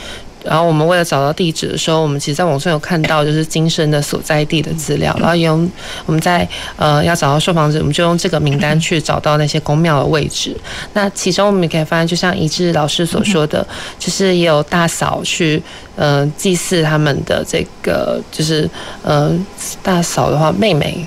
[0.45, 5.69] 然后我们为了找到地址的时候，我们其实在网上有看到就是金生的所在地的资料，然后用
[6.07, 10.57] 我们在呃要找到受访者，我们就用这个名单去找到那些宫庙的位置。
[10.93, 13.67] 那其中我们也可以发现，就像一志老师所说的，
[13.99, 15.63] 就是也有大嫂去
[15.97, 18.69] 呃祭祀他们的这个，就是
[19.03, 19.33] 呃
[19.83, 21.07] 大嫂的话妹妹。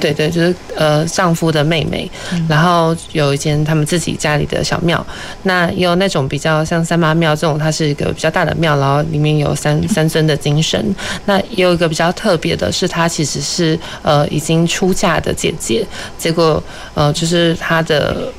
[0.00, 2.10] 对对，就是呃丈夫的妹妹，
[2.48, 5.04] 然后有一间他们自己家里的小庙，
[5.44, 10.94] 那也有那种比较像三妈庙这种，它是一个比较大的庙，然后里面有三三尊的精神。
[11.26, 15.86] 那也有一个比较特别的是，她其实是呃已经出嫁的姐姐，
[16.18, 16.62] 结果
[16.94, 18.32] 呃就是她的。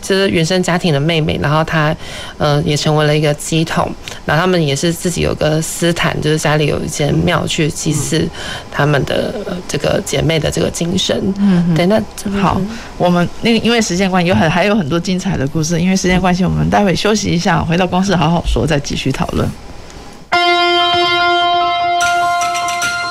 [0.00, 1.94] 就是原生家庭的妹妹，然后她，
[2.38, 3.90] 呃，也成为了一个乩童。
[4.24, 8.28] 然后他们也是自己有个私坛，就是家里有一间庙去祭祀
[8.70, 9.34] 他们的
[9.68, 11.34] 这个姐妹的这个精神。
[11.38, 12.00] 嗯，对，那
[12.40, 12.60] 好，
[12.98, 15.80] 我们那个因为时间关系，有很还有很多精彩的故事。
[15.80, 19.48] 因为时间关系，我们待会休息一下，回到公司好好说，再继续讨论。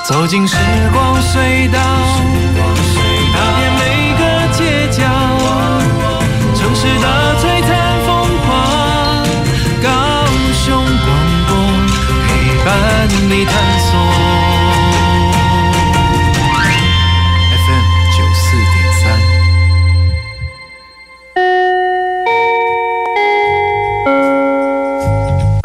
[0.08, 0.56] 走进时
[0.92, 2.35] 光隧道。
[6.76, 7.06] 时的
[7.40, 7.70] 璀璨
[8.06, 8.08] 风
[8.44, 8.48] 光。
[9.82, 9.88] 高
[10.52, 11.08] 雄广
[11.48, 11.50] 播
[12.26, 13.75] 陪伴你。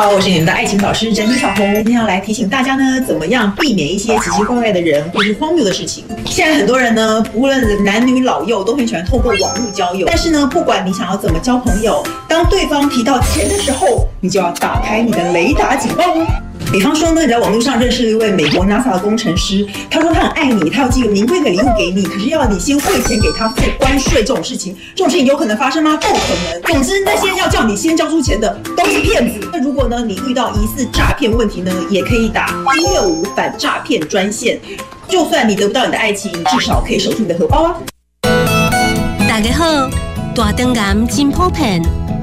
[0.02, 6.04] 好，我是你们的爱情导师珍妮小红，今天要来提醒大家呢，怎么样避免一些奇奇怪怪的人或是荒谬的事情。
[6.26, 10.08] 现在很多人呢，无论男女老幼，都很喜欢透过网络交友。
[10.08, 16.26] 但是呢，不管你想要怎么交朋友，当对方提到钱的时候，你就要打开你的雷达警报哦。
[16.72, 25.98] 比方说呢，你在网络上认识了一位美国 NASA 的工程师，他说他很爱你，他要寄个名贵的礼物给你，可是要你先汇钱给他付关税，这种事情，这种事情有可能发生吗？
[25.98, 26.62] 不可能。
[26.62, 29.46] 总之，那些要叫你先交出钱的都是骗子。
[29.52, 34.58] 那如果呢，你遇到疑似诈骗问题呢，也可以打一六五反诈骗专线。
[35.10, 37.76] 就算你得不到你的爱情，至少可以守住你的荷包啊。
[39.28, 39.90] 大家好，
[40.34, 41.82] 大肠癌真普遍，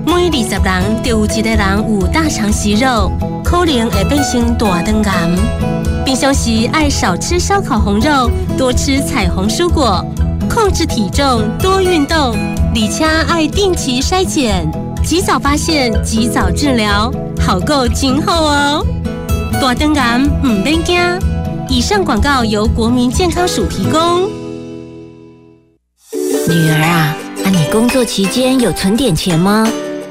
[0.08, 3.12] 每二十人就有一个人有大肠息肉，
[3.44, 5.28] 可能会变成大肠癌。
[6.06, 10.02] 平常时爱少吃烧烤红肉，多吃彩虹蔬果，
[10.48, 12.34] 控制体重，多运动，
[12.72, 14.66] 李且爱定期筛检，
[15.04, 18.86] 及早发现，及早治疗，好过今后哦。
[19.60, 20.98] 大肠癌唔免惊。
[21.68, 24.22] 以上广告由国民健康署提供。
[26.48, 29.68] 女儿啊，那你工作期间有存点钱吗？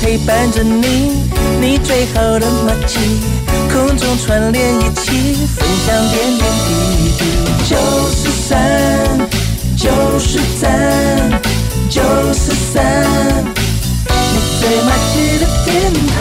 [0.00, 1.12] 陪伴着你，
[1.60, 2.98] 你最好的默契，
[3.72, 6.70] 空中串联一起，分享点点滴
[7.18, 7.20] 滴。
[7.68, 7.76] 九
[8.10, 8.56] 十三，
[9.76, 10.70] 九十三，
[11.88, 12.02] 九
[12.32, 12.82] 十三，
[14.08, 15.66] 你最默契的电
[16.08, 16.14] 台。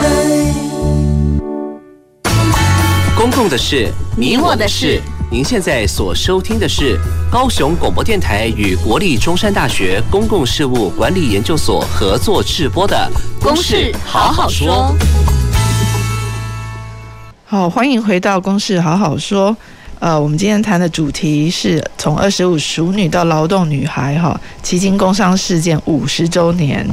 [3.15, 5.01] 公共的事，你我的事。
[5.33, 6.95] 您现在所收听的是
[7.31, 13.11] 高雄广播电台与国立中山大学公共事务管理研究所合作制播的
[13.43, 14.95] 《公事好好说》。
[17.45, 19.51] 好，欢迎回到《公事好好说》。
[19.97, 26.87] 呃，我们今天谈的主题是从二十五熟女到劳动女孩，哈，迄今工伤事件五十周年。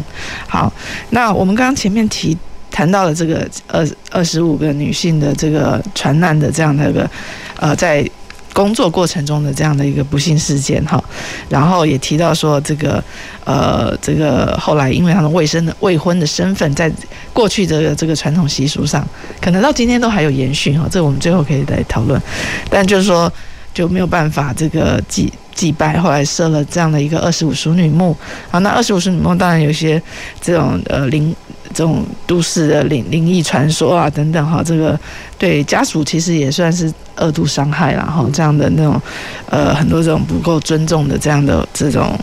[0.49, 0.73] 好，
[1.11, 2.35] 那我们刚刚前面提。
[2.73, 7.11] 谈到了这个二二十五个女性的这个船难的这样的一个
[7.57, 8.09] 呃，在
[8.53, 11.03] 工作过程中的这样的一个不幸事件哈，
[11.49, 13.03] 然后也提到说这个
[13.45, 16.91] 呃这个后来因为他们未生的未婚的身份，在
[17.33, 19.07] 过去的这个传统习俗上，
[19.41, 22.21] 可能到今天都还有延续哈，这我们最后可以来讨论，
[22.69, 23.33] 但就是说
[23.73, 28.17] 就没有办法这个祭祭拜，后来设了这样的一个二十五淑女墓
[28.51, 30.03] 啊，那二十五淑女墓当然有些
[30.41, 31.35] 这种呃灵。
[31.75, 34.99] 这种都市的灵灵异传说啊，等等哈，这个
[35.39, 39.01] 对家属其实也算是二度伤害了哈，这样的那种
[39.49, 42.19] 呃很多这种不够尊重的这样的这种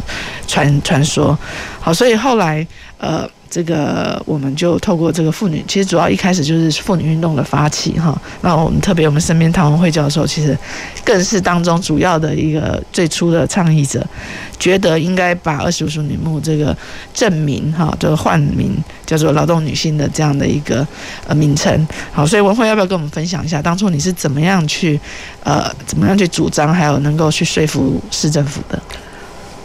[0.48, 1.38] 传传说，
[1.80, 2.66] 好，所以后来
[2.98, 3.28] 呃。
[3.50, 8.20] 这个我们就透过这个妇女，其实主要一开始就是妇女运动的发起哈。
[8.42, 10.58] 那我们特别我们身边唐文慧教授，其实
[11.04, 14.06] 更是当中主要的一个最初的倡议者，
[14.60, 16.76] 觉得应该把二十五淑女墓这个
[17.14, 20.88] 证明哈，这个换名叫做劳动女性的这样的一个
[21.28, 21.88] 呃名称。
[22.12, 25.00] 好，所以文慧要不要跟我们分享一下，当初你是怎么样去
[25.44, 28.80] 呃怎么样去主张，还有能够去说服市政府的？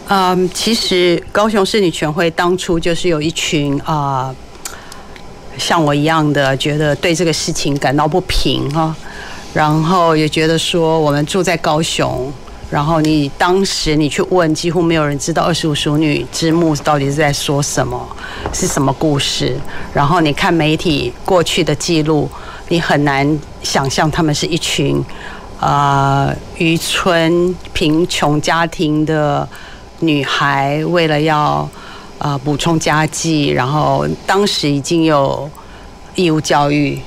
[0.09, 4.35] 嗯，其实高雄市女权会当初就是有一群啊、
[5.57, 8.93] 像我一样的，觉得对这个事情感到不平哈，
[9.53, 12.31] 然后也觉得说我们住在高雄，
[12.69, 18.05] 然后你当时你去问，几乎没有人知道二十五熟女之墓到底是在说什么，
[18.51, 19.57] 是什么故事。
[19.93, 22.29] 然后你看媒体过去的记录，
[22.67, 25.03] 你很难想象他们是一群
[25.59, 29.47] 啊、呃、渔村贫穷家庭的。
[30.03, 31.67] 女孩为了要
[32.19, 35.49] 呃补充家计，然后当时已经有
[36.15, 36.99] 义务教育，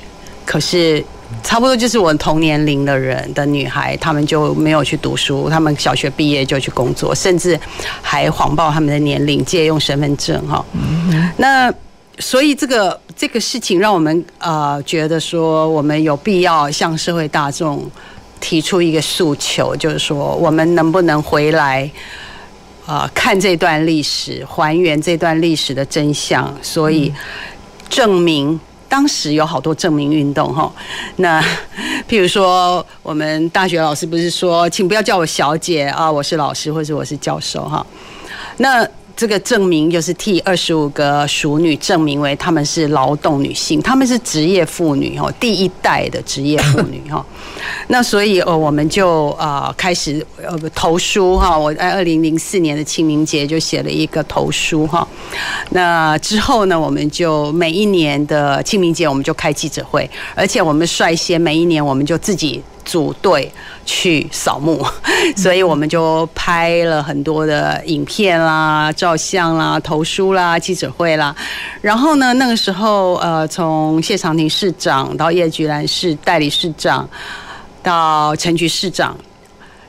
[0.44, 1.04] 可是
[1.42, 7.58] 差不多就是我同年龄的人的女孩，她们就没有去读书，她们小学毕业就去工作，甚至
[8.02, 10.64] 还谎报他们的年龄，借用身份证哈。
[11.36, 11.72] 那
[12.18, 17.84] 所以这个这个事情让我们呃觉得说，我们有必要向社会大众
[18.40, 21.90] 提出一个诉求，就是说我们能不能回来。
[22.86, 27.12] 啊、呃，看这段历史，还原这段历史的真相，所以
[27.88, 30.72] 证明当时有好多证明运动哈。
[31.16, 31.42] 那
[32.08, 37.84] 譬如说，我们大学老师不是说，请不要叫我小姐啊，我是老师或者我是教授哈。
[38.58, 47.24] 那这个证明就是替二十五个熟女证明为她们是劳动女性，她们是职业妇女哈，第一代的职业妇女哈。
[47.88, 51.56] 那所以呃，我们就呃开始呃投书哈。
[51.56, 55.06] 我在二零零四年的清明节就写了一个投书哈。
[55.70, 63.50] 那之后呢，我们就每一年的清明节我们就开记者会，而且我们率先每一年我们就自己组队
[63.84, 64.84] 去扫墓，
[65.36, 71.34] 所以我们就拍了很多的影片啦、照相啦、投书啦、记者会啦。
[71.80, 77.08] 然后呢，那个时候呃，从谢长廷市长到叶菊兰市代理市长，
[77.86, 79.16] 到陈菊市长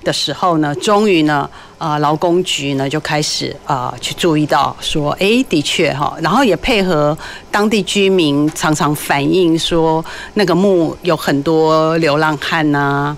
[0.03, 1.49] 的时候呢，终于呢。
[1.79, 7.15] 啊，劳工局呢就开始啊去注意到说，哎，的确哈，然后也配合
[7.51, 13.15] 当地居民常常反映说，那个墓有很多流浪汉呐，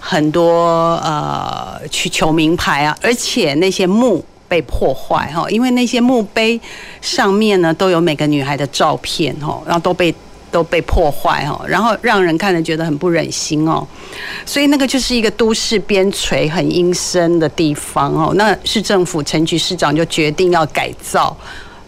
[0.00, 6.58] 很多呃去求名牌啊，而且那些墓被破坏哈，因为那些墓碑
[7.02, 10.14] 上面呢都有每个女孩的照片哈，然后都被。
[10.50, 13.86] 都被破坏哦，然后让人看了觉得很不忍心哦，
[14.44, 18.32] 所以那个就是一个都市边陲很阴森的地方哦。
[18.34, 21.36] 那市政府陈局市长就决定要改造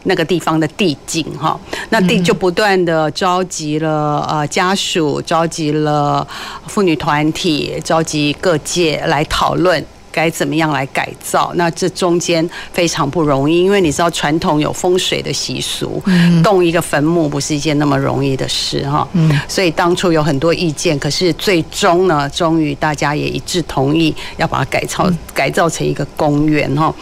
[0.04, 1.58] 那个地方的地景哈，
[1.90, 6.26] 那地就不断的召集了呃家属，召集了
[6.66, 9.84] 妇女团体，召集各界来讨论。
[10.12, 11.52] 该怎么样来改造？
[11.54, 16.02] 那这中间非常不容易，因为你知道传统有风水的习俗，
[16.42, 19.06] 动一个坟墓不是一件那么容易的事哈。
[19.12, 26.94] 嗯，所以当初有很多意见，可是最终呢，终于大家也一致同意要把它改造改造成一个公园哈。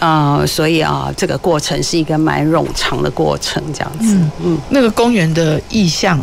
[0.00, 4.16] 啊，所以啊，这个过程是一个蛮冗长的过程，这样子。
[4.42, 6.18] 嗯，那个公园的意象。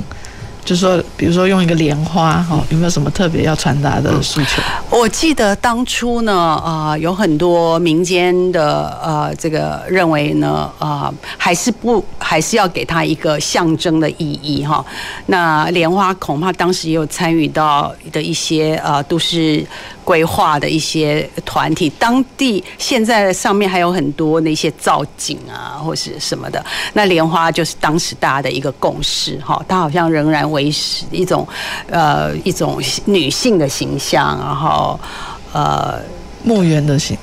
[0.63, 4.61] 就是说，比如说用一个莲花哈，有没有什么特别要传达的诉求？
[4.89, 14.85] 我记得当初呢，啊，有很多民间的呃，这个认为呢，啊，还是不还是要给它一个象征的意义哈。
[15.25, 19.65] 那莲花恐怕当时也有参与到的一些呃都市
[20.11, 26.61] 规划的一些团体，当地现在上面还有很多那些造景啊，或是什么的。
[26.91, 31.47] 那莲花就是当时大家的一个共识哈，它好像仍然维持一种
[31.89, 34.99] 呃一种女性的形象，然后
[35.53, 35.97] 呃
[36.43, 37.17] 墓园的形。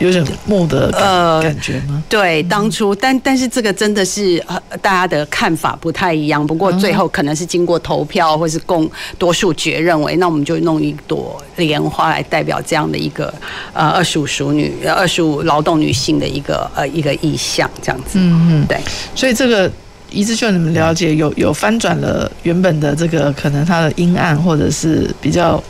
[0.00, 2.02] 有点木的呃感觉吗？
[2.08, 6.44] 对，当初但但是这个真的是呃大家的看法不太一样。
[6.46, 13.32] 不过最后可能是经过投票或是共多数决认为，那我们就弄一朵莲花来代表这样的一个
[13.72, 18.18] 呃二十五熟女、二十五劳动女性的一个呃一个意象，这样子。
[18.18, 18.80] 嗯嗯，对。
[19.14, 19.70] 所以这个。
[20.10, 25.62] 一直就你们了解，有有翻转了原本的这个可能它的阴暗或者是比较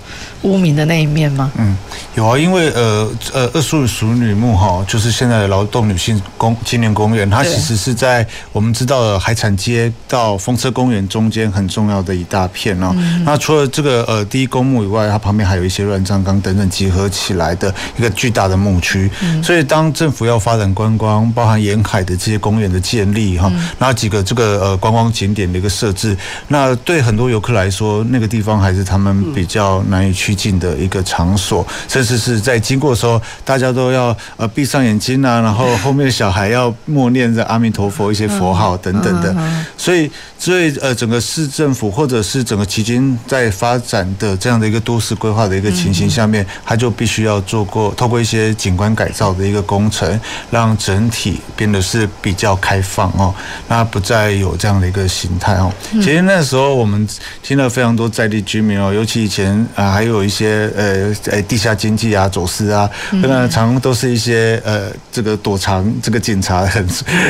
[0.43, 1.53] 污名的那一面吗？
[1.59, 1.76] 嗯，
[2.14, 12.93] 有啊，因为呃呃二十五淑女墓哈，就是现在的劳动女性公纪念公园，它其实是在我们知道的海产街到风车公园中间很重要的一大片哦。
[12.97, 19.11] 嗯、那除了这个呃第一公墓以外，它旁边还有一些乱葬岗等等集合起来的一个巨大的墓区。
[19.22, 24.24] 嗯、所以当政府要发展观光，包含沿海的这些公园的建立哈，然后几个。
[24.30, 26.16] 这个呃观光景点的一个设置，
[26.46, 39.34] 那对很多游客来说，那个地方还是他们比较难以趋近的一个场所，甚至是在经过的时候，大家都要呃闭上眼睛啊，然后后面的小孩要默念着阿弥陀佛一些佛号等等的，
[39.76, 40.08] 所以
[40.38, 50.20] 所以呃整个市政府或者是整个旗津在发展的这样的一个都市规划的一个情形下面，他就必须要做过透过一些景观改造的一个工程，
[50.52, 53.34] 让整体变得是比较开放哦，
[53.66, 54.19] 那不再。
[54.28, 55.72] 有这样的一个形态哦。
[55.94, 57.06] 其实那时候我们
[57.42, 62.90] 听了非常多在地居民哦，尤其以前啊，还有一些呃呃地下经济啊、走私啊，
[63.22, 66.86] 那常常都是一些呃这个躲藏这个警察很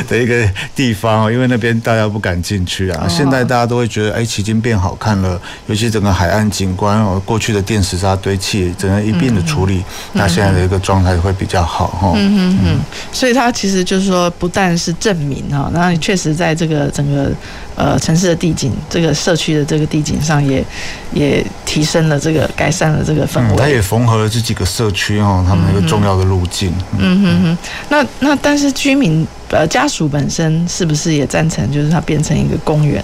[0.09, 3.07] 的一个地方哦，因为那边大家不敢进去啊。
[3.09, 9.82] 现在大家都会觉得哎，旗津变好看了，尤其整个海岸景观哦，过去的电石沙堆砌，整个一并的处理，
[10.12, 12.12] 那现在的一个状态会比较好哈。
[12.16, 12.80] 嗯嗯嗯。
[13.12, 16.80] 所以它其实就是说，不但是证明哈，那你确实在这个。
[16.89, 17.33] 整个
[17.74, 20.64] 呃城市的地景，这个社区的这个地景上也
[21.12, 26.72] 也提升了这个改善了这个氛围，它也缝合了这几个社区哦，他们一个重要的路径。
[26.97, 27.59] 嗯哼哼，
[27.89, 33.03] 那那但是居民呃家属本身是不是也赞成，就是它变成一个公园？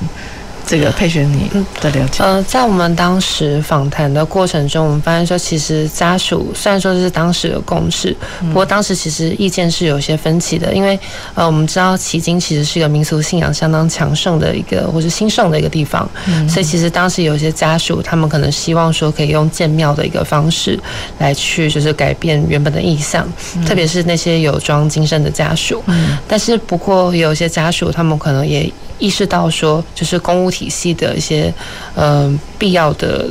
[0.67, 1.49] 这个佩璇你
[1.81, 2.25] 的了解？
[2.25, 8.15] 呃，在我们当时访谈的过程中，我们发现说，其实家属虽然说是当时的共识，
[8.49, 10.99] 不过当时其实意见是有些分歧的，因为
[11.35, 16.09] 呃，我们知道迄今其实是一个民俗信仰相当强盛的一个或是兴盛的一个地方，
[16.49, 20.77] 所以其实当时有些家属他们可能希望说可以用建庙的一个方式
[21.19, 23.25] 来去就是改变原本的意象，
[23.65, 25.85] 特别是那些有装金身的家属，
[26.27, 28.69] 但是不过有一些家属他们可能也。
[28.99, 31.53] 意识到说，就是公务体系的一些
[31.95, 33.29] 呃必要的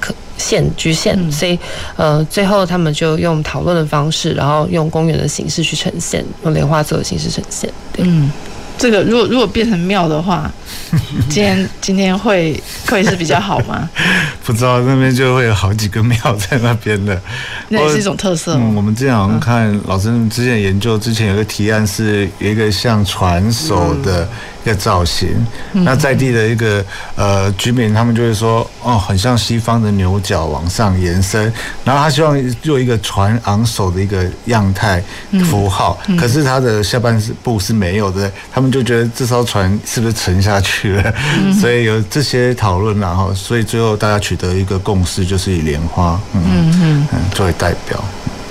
[0.00, 1.58] 可限局限，所以
[1.96, 7.70] 呃最后他们就用讨论的方式，然后用公园的形式去呈现，用莲花座的形式呈现。
[7.92, 8.04] 对。
[8.06, 8.30] 嗯
[8.78, 10.52] 这个如果如果变成庙的话，
[11.30, 13.88] 今天今天会会是比较好吗？
[14.44, 17.18] 不知道那边就会有好几个庙在那边的，
[17.70, 18.52] 那也是一种特色。
[18.54, 24.24] 嗯，我们之前好像看老师之前研究之前有个提案是有一个像船手的。
[24.24, 24.28] 嗯
[24.66, 25.28] 一个造型，
[25.72, 31.40] 那在地的一个呃居民，他们就会说，哦，很像西方的牛角往上延伸，
[31.84, 35.00] 然后他希望做一个船昂首的一个样态
[35.48, 41.14] 符号，可是他的下半部是没有的，他们就觉得这艘船是不是沉下去了？
[41.60, 46.42] 所以有这些讨论，然后所以最后大家取得一个共识，就是以莲花，嗯
[46.82, 48.02] 嗯嗯，作为代表。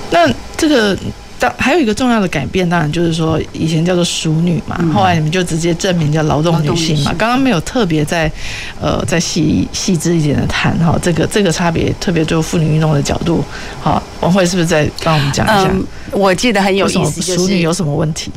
[0.09, 0.97] 那这个。
[1.39, 7.13] 当还有一个重要的改变，当然就是说，以前叫做淑女嘛，后来你们就直接证明叫劳动女性嘛。
[7.17, 8.31] 刚刚没有特别在，
[8.79, 13.43] 呃，再细细致一点的谈哈，这个这个差别，特别就妇女运动的角度，
[13.81, 15.69] 好，王慧是不是再帮我们讲一下？
[15.71, 18.31] 嗯，我记得很有意思，淑女有什么问题？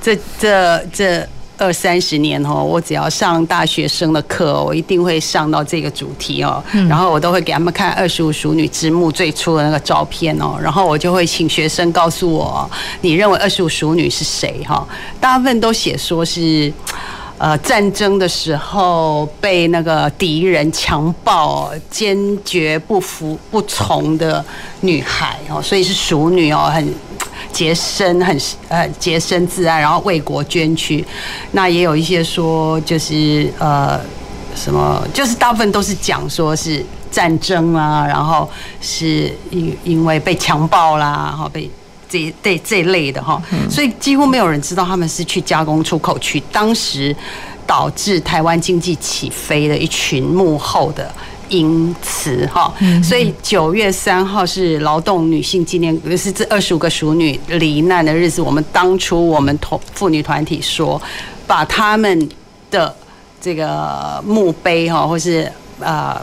[0.00, 1.26] 这这 这。
[1.58, 6.62] 二三十年哦，我只要上大学生的课，我一定会上到这个主题哦。
[6.88, 10.58] 然后我都会给他们看二十五熟女之墓最初的那个照片哦。
[10.60, 14.62] 然后我就会请学生告诉我，你认为二十五熟女是谁？
[14.66, 14.86] 哈，
[15.20, 16.72] 大部分都写说是，
[17.38, 24.44] 呃，战争的时候被那个敌人强暴、坚决不服不从的
[24.82, 26.94] 女孩哦，所以是熟女哦，很。
[27.56, 28.38] 洁身很
[28.68, 31.02] 呃洁身自爱，然后为国捐躯。
[31.52, 33.98] 那也有一些说，就是呃
[34.54, 38.46] 什么，就是大部分都是讲说是战争啦，然后
[38.82, 41.70] 是因因为被强暴啦，然后被
[42.06, 43.40] 这这这类的哈，
[43.70, 47.16] 所以几乎没有人知道他们是去加工出口去，当时
[47.66, 51.10] 导致台湾经济起飞的一群幕后的。
[51.48, 52.72] 因此哈，
[53.02, 58.42] 所以九月三号是劳动女性纪念，是这二十五个熟女罹难的日子。
[58.42, 61.00] 我们当初我们同妇女团体说，
[61.46, 62.28] 把他们
[62.70, 62.94] 的
[63.40, 66.20] 这个墓碑哈，或是呃。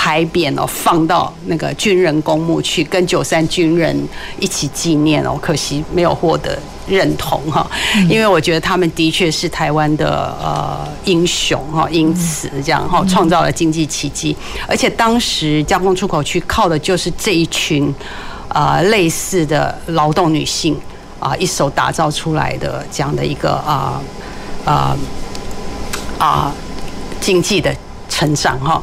[0.00, 3.94] 牌匾哦，放到那个军人公墓去，跟九三军人
[4.38, 5.38] 一起纪念哦。
[5.42, 7.70] 可惜没有获得认同哈，
[8.08, 14.34] 因为我觉得他们的确是台湾的呃英雄哈，因此这样哈创造了经济奇迹。
[14.66, 17.94] 而且当时加工出口区靠的就是这一群
[18.48, 20.74] 啊类似的劳动女性
[21.18, 24.00] 啊一手打造出来的这样的一个啊
[24.64, 24.96] 啊
[26.18, 26.54] 啊
[27.20, 27.70] 经济的。
[28.20, 28.82] 成长哈，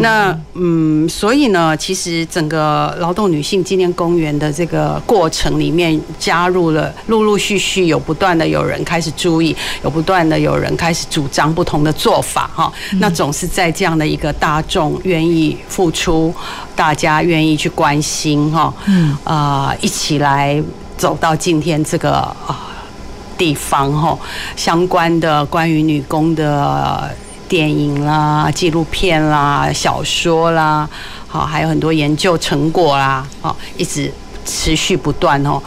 [0.00, 12.72] 那嗯，所以呢，其实整个劳动女性纪念公园的这个过程里面，加入了陆陆续续有不断的有人开始注意，有不断的有人开始主张不同的做法哈。
[13.00, 16.32] 那总是在这样的一个大众愿意付出，
[16.76, 20.62] 大家愿意去关心哈，嗯啊，一起来
[20.96, 22.70] 走到今天这个啊
[23.36, 24.16] 地方哈，
[24.54, 27.10] 相关的关于女工的。
[27.48, 30.88] 电影啦、纪录片啦、小说啦，
[31.26, 34.12] 好，还有很多研究成果啦，好，一直
[34.44, 35.60] 持续不断哦。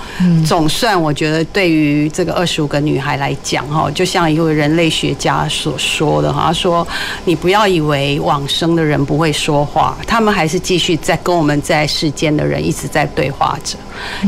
[0.45, 6.87] 总算我觉得，对于这个二十五个女孩来讲，哈，就像一位人类学家所说的，哈，他说
[7.25, 13.75] ：“你不要以为往生的人不会说话，他们还是继续在跟我们在世间的人一直在对话着，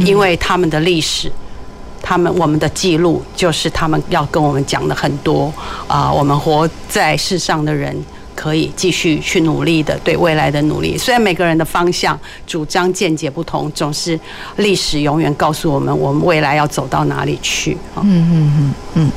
[0.05, 1.31] 因为他们的历史。”
[2.03, 5.51] 他们我们的记录就是他们要跟我们讲的很多
[5.87, 7.95] 啊，我们活在世上的人
[8.35, 10.97] 可以继续去努力的，对未来的努力。
[10.97, 14.19] 虽然每个人的方向、主张、见解不同，总是
[14.57, 17.77] 历史永远告诉我们，我们未来要走到哪里去。
[17.95, 19.11] 嗯嗯嗯嗯，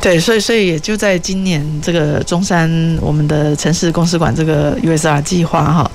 [0.00, 2.70] 对，所以所以也就在今年这个中山
[3.02, 5.90] 我们的城市公史馆这个 USR 计划哈。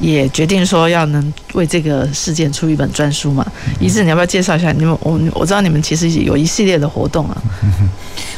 [0.00, 3.46] 也决定说要能为这个事件出一本专书嘛？
[3.78, 4.72] 一志，你要不要介绍一下？
[4.72, 7.42] 你们我我知道你们其实有一系列的活动啊。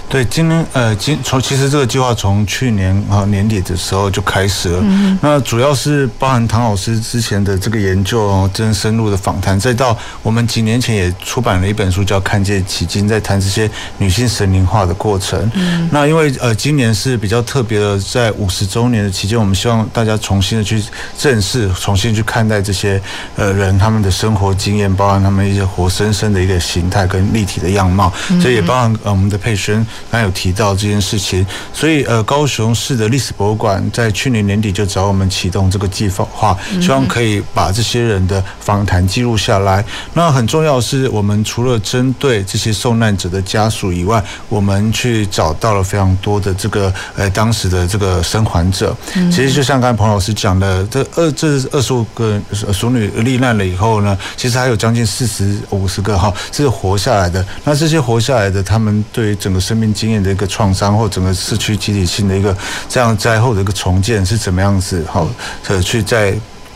[0.09, 4.79] 对，今年呃，今从其实这个计划从去年啊年底的时候就开始了。
[4.83, 15.51] 嗯、那主要是包含唐老师之前的这个研究哦，真深入的访谈，再到我们几年前也出版了一本书叫《看见奇迹》，在谈这些女性神灵化的过程。
[15.55, 20.85] 嗯、那因为呃，今年是比较特别的，在五十周年的期间，我们希望大家重新的去
[21.17, 23.01] 正视，重新去看待这些
[23.37, 28.13] 呃人他们的生活经验，包含他们一些活生生的一个形态跟立体的样貌。
[28.41, 29.85] 所以也包含呃我们的佩轩。
[30.11, 39.85] 刚有提到这件事情，所以呃，高雄市的历史博物馆在去年年底就找我们启动这个计划，希望可以把这些人的访谈记录下来。
[40.13, 48.95] 那很重要的是，我们除了针对这些受难者的家属以外，我们去找到了非常多的这个呃当时的这个生还者。
[49.31, 52.40] 其实就像刚才彭老师讲的，这二这二十五个
[52.72, 57.45] 淑女罹难了以后呢，其实还有将近四十五十个哈是活下来的。
[57.64, 62.57] 那这些活下来的，他们对于整个生命经验的一个创伤，或整个社区集体性的一个
[62.88, 65.05] 这样灾后的一个重建是怎么样子？
[65.11, 65.26] 好，
[65.66, 66.32] 呃，去在。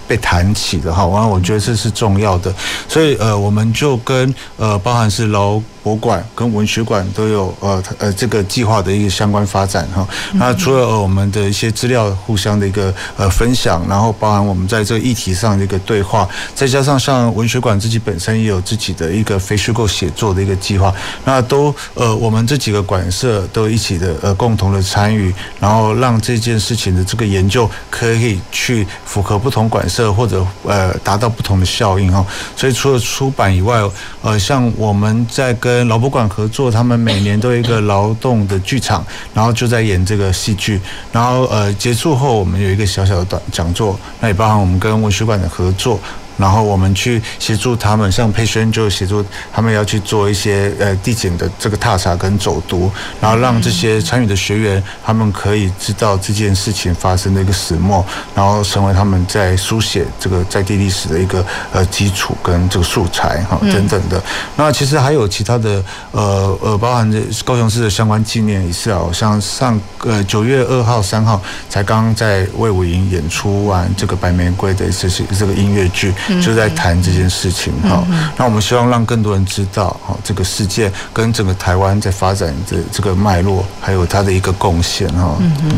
[0.09, 2.55] 被谈起的哈，完了，我觉得这是重要的，
[2.87, 10.05] 所以呃，我们就跟呃，包含是劳博物馆跟文学馆都有呃呃这个计划的一个相关发展哈。
[10.33, 20.93] 那除了我们的一些资料互相的一个呃分享，然后包含我们在这个议题上的一个对话，再加上像文学馆自己本身也有自己的一个非虚构写作的一个计划，
[21.25, 30.13] 那都呃我们这几个馆舍都一起的呃共同的参与，然后让这件事情的这个研究可以去符合不同馆舍。
[30.17, 32.25] 或者呃达到不同的效应哈，
[32.57, 33.83] 所以除了出版以外，
[34.23, 39.05] 呃，像我们在跟跟劳博馆合作，他们每年都有一个劳动的剧场，
[39.35, 40.81] 然后就在演这个戏剧，
[41.13, 46.01] 然后呃结束后我们有一个小小的短讲座，那也包含我们跟文学馆的合作。
[46.37, 64.23] 然后我们去协助他们，像佩轩就协助他们要去做一些呃地景的这个踏查跟走读，然后让这些参与的学员他们可以知道这件事情发生的一个始末，然后成为他们在书写这个在地历史的一个呃基础跟这个素材哈等等的。
[64.57, 65.83] 那其实还有其他的
[66.13, 76.13] 呃呃包含着高雄市的相关纪念仪式啊，像上呃九月二号三号才刚刚在魏武营演出完这个白玫瑰的这些这个音乐剧。
[76.43, 78.05] 就在谈这件事情哈，
[78.37, 85.37] 那我们希望让更多人知道哈，这个世界跟整个台湾在发展的这个脉络，还有它的一个贡献哈。
[85.41, 85.73] 嗯嗯，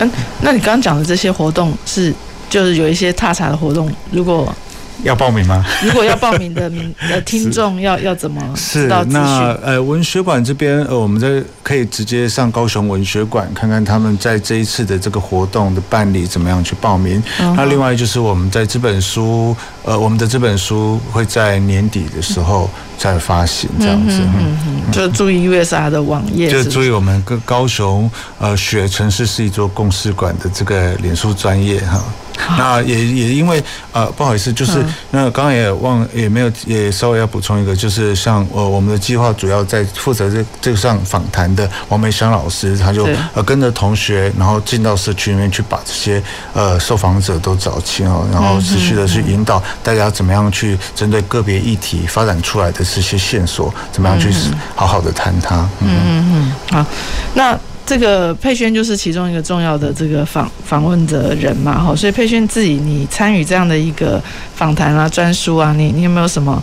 [0.00, 2.12] 嗯，那你刚刚讲的这些活动是，
[2.48, 4.54] 就是有一些踏查的活动，如果。
[5.02, 5.64] 要报名吗？
[5.84, 8.40] 如果要报名的名 呃听众要要怎么？
[8.56, 17.22] 是那呃文学馆这边呃我们在可以直接上高雄文学馆看看他们在这一次的这个活动的办理怎么样去报名。
[17.40, 22.68] 嗯、那另外就是我们在这本书呃我们的这本书会在年底的时候
[22.98, 24.20] 再发行这样子。
[24.20, 24.92] 嗯嗯嗯。
[24.92, 32.02] 就注意 USR 的网页，就注意我们跟高雄呃雪城市是一座共事馆的这个脸书专业哈。
[32.58, 33.62] 那也也因为
[33.92, 46.22] 呃不好意思，就是那刚刚也忘也没有也稍微要补充一个，就是像呃我们的计划主要在负责这这个上访谈的王梅香老师，他就呃跟着同学，然后进到社区里面去把这些
[46.52, 54.30] 呃受访者都找清哦，然后持续的去引导大家怎么样去针对个别议题发展出来的这些线索，怎么样去
[54.74, 55.56] 好好的谈它。
[55.80, 56.86] 嗯嗯嗯，好，
[57.34, 57.58] 那。
[57.86, 64.20] 这个佩轩就是其中一个重要的这个访访问的人嘛，哈，所以佩轩自己你参与这样的一个
[64.56, 66.60] 访谈啊、专书啊，你你有没有什么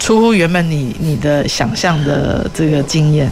[0.00, 3.30] 出乎原本你你的想象的这个经验？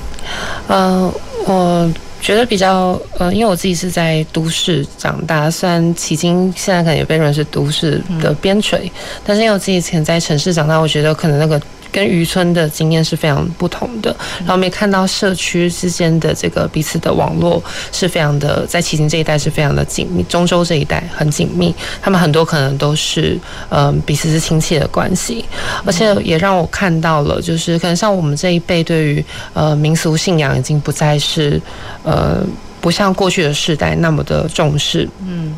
[0.69, 1.13] 呃，
[1.47, 8.91] 我觉得比较呃，因为我自己是在都市长大，虽然迄今现在可能也被认为是都市的边陲，嗯、
[9.25, 11.61] 但是因为我自己以前在城市长大，我觉得可能那个。
[11.95, 21.73] 跟渔村的经验是非常不同的，然后我们也看到社区之间的这个彼此的网络是非常的，在旗津这一带是非常的紧密，中州这一带很紧密，
[22.03, 23.39] 他们很多可能都是
[23.69, 25.45] 嗯、呃、彼此是亲戚的关系，
[25.87, 31.63] 而且也让我看到了，就是可能像我们这一辈对于呃民俗信仰已经不再是
[32.03, 32.45] 呃
[32.81, 35.55] 不像过去的世代那么的重视，嗯。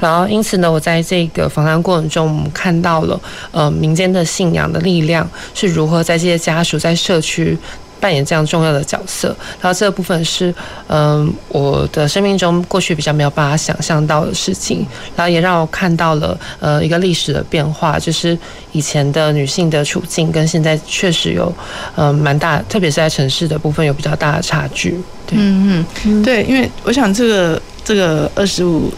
[0.00, 3.20] 然后，因此呢，我在这个访谈过程中，我们看到了
[3.52, 7.56] 呃民间的信仰的力量是如何在这些家属在社区
[8.00, 9.34] 扮演这样重要的角色。
[9.60, 10.54] 然后这个部分是
[10.88, 14.86] 嗯、我的生命中过去比较没有办法想象到的事情。
[15.16, 18.36] 然后也让我看到了呃一个历史的变化，就是
[18.72, 21.52] 以前的女性的处境跟现在确实有
[21.96, 24.90] 呃蛮大，特别是在城市的部分有比较大的差距。
[25.26, 28.92] 对，嗯嗯，对，因为我想这个这个二十五。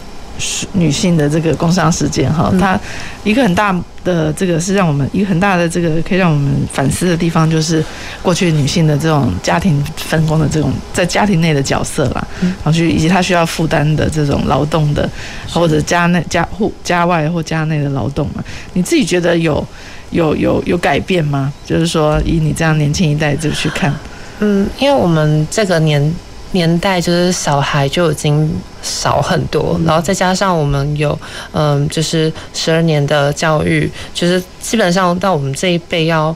[0.73, 2.79] 女性的这个工伤事件哈，它
[3.23, 7.83] 一个很大的这个是让我们一个很大的这个可以让我们反思的地方，就是
[8.21, 15.09] 过去女性的这种家庭分工的这种在家庭内的角色啦，然后去以及她需要负担的这种劳动的
[15.49, 19.65] 或者家内家户家外或家内的劳动嘛，你自己觉得有
[20.11, 21.51] 有有有改变吗？
[21.65, 23.93] 就是说以你这样年轻一代就去看，
[24.39, 26.13] 嗯，因为我们这个年。
[26.57, 28.49] 年代就是小孩就已经
[28.81, 31.17] 少很多，然后再加上我们有
[31.53, 36.35] 嗯，就是十二年的教育，就是基本上到我们这一辈要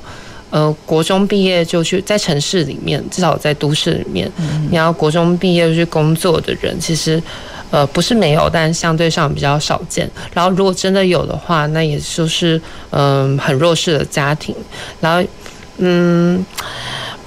[0.52, 4.32] 呃国中毕业就去在城市里面，至少在都市里面，
[4.70, 7.22] 你要国中毕业就去工作的人，其实
[7.72, 10.10] 呃不是没有，但相对上比较少见。
[10.34, 12.62] 然后如果真的有的话，那也就是
[12.92, 14.56] 嗯很弱势的家庭，
[15.00, 15.28] 然后
[15.78, 16.46] 嗯。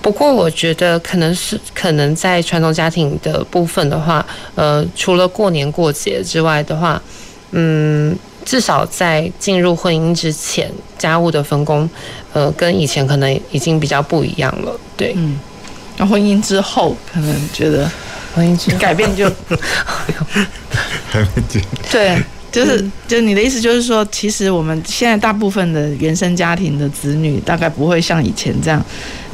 [0.05, 4.25] 不过，我觉得可能是可能在传统家庭的部分的话，
[4.55, 7.01] 呃，除了过年过节之外的话，
[7.53, 11.89] 嗯，至少在进入婚姻之前，家务的分工，
[12.35, 14.79] 呃，跟以前可能已经比较不一样了。
[14.95, 15.41] 对，嗯，
[15.97, 17.91] 那婚姻之后，可能觉得
[18.35, 19.27] 婚姻之后改变就。
[21.91, 28.85] 对，就是就你的意思，就是说，其实我们现在大部分的原生家庭的子女，大概不会像以前这样，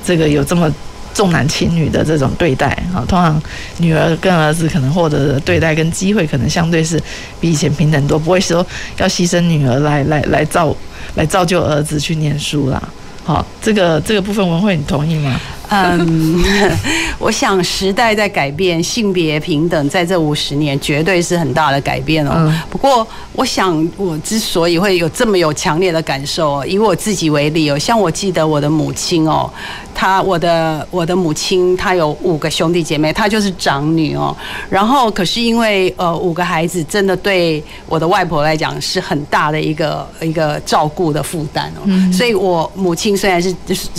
[0.04, 0.72] 这个有这么。
[1.12, 3.42] 重男轻女的这种对待啊，通常
[3.78, 7.02] 女儿跟儿子可能获得的对待跟机会，可能相对是
[7.40, 8.64] 比以前平等多，不会说
[8.96, 10.74] 要牺牲女儿来来来造
[11.16, 12.80] 来造就儿子去念书啦。
[13.24, 15.38] 好，这个这个部分文慧你同意吗？
[15.70, 16.42] 嗯，
[17.18, 22.32] 我想时代在改变，性别平等在这五十年绝对是很大的改变哦。
[22.34, 29.48] 嗯、不过，我想我之所以会有这么有强烈的感受，以我自己为例哦，像我记得我的母亲哦，
[29.94, 34.36] 她我的我的母亲她有五个兄弟姐妹，她就是长女哦。
[34.68, 41.82] 然后可是因为呃五个孩子真的对我的外婆来讲是很大的一个一个照顾的负担哦。
[41.84, 43.54] 嗯、所以我母亲虽然是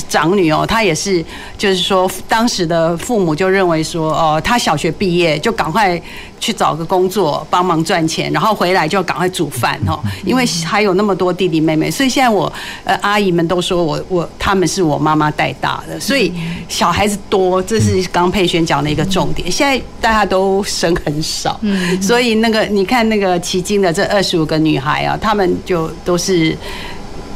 [0.09, 1.23] 长女哦，她也是。
[1.61, 6.01] 就是说，当时的父母就认为说，哦，他小学毕业就赶快
[6.39, 12.51] 去找个工作帮忙赚钱，然后回来就赶快煮饭哦，因为还有那么多弟弟妹妹，所以现在我
[12.83, 16.33] 呃阿姨们都说我我他们是我妈妈带大的，所以
[16.67, 19.51] 小孩子多，这是刚佩璇讲的一个重点。
[19.51, 21.61] 现在大家都生很少，
[22.01, 26.57] 所以那个你看那个奇经的这二十五个女孩啊，她们就都是。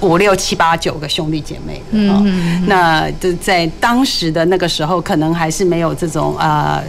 [0.01, 2.23] 五六七八九个兄弟姐妹的啊，
[2.67, 6.81] 那就在当时的那个时候，可能还是没有这种啊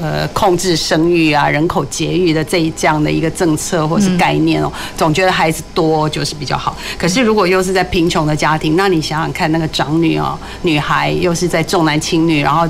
[0.00, 6.76] 呃控制生育啊、人口节育的这这样的一个政策或是概念哦，总觉得孩子多就是比较好。
[6.98, 12.68] 可是如果又是在贫穷的家庭，那你想想看，那个长女哦，女孩又是在重男轻女，然后。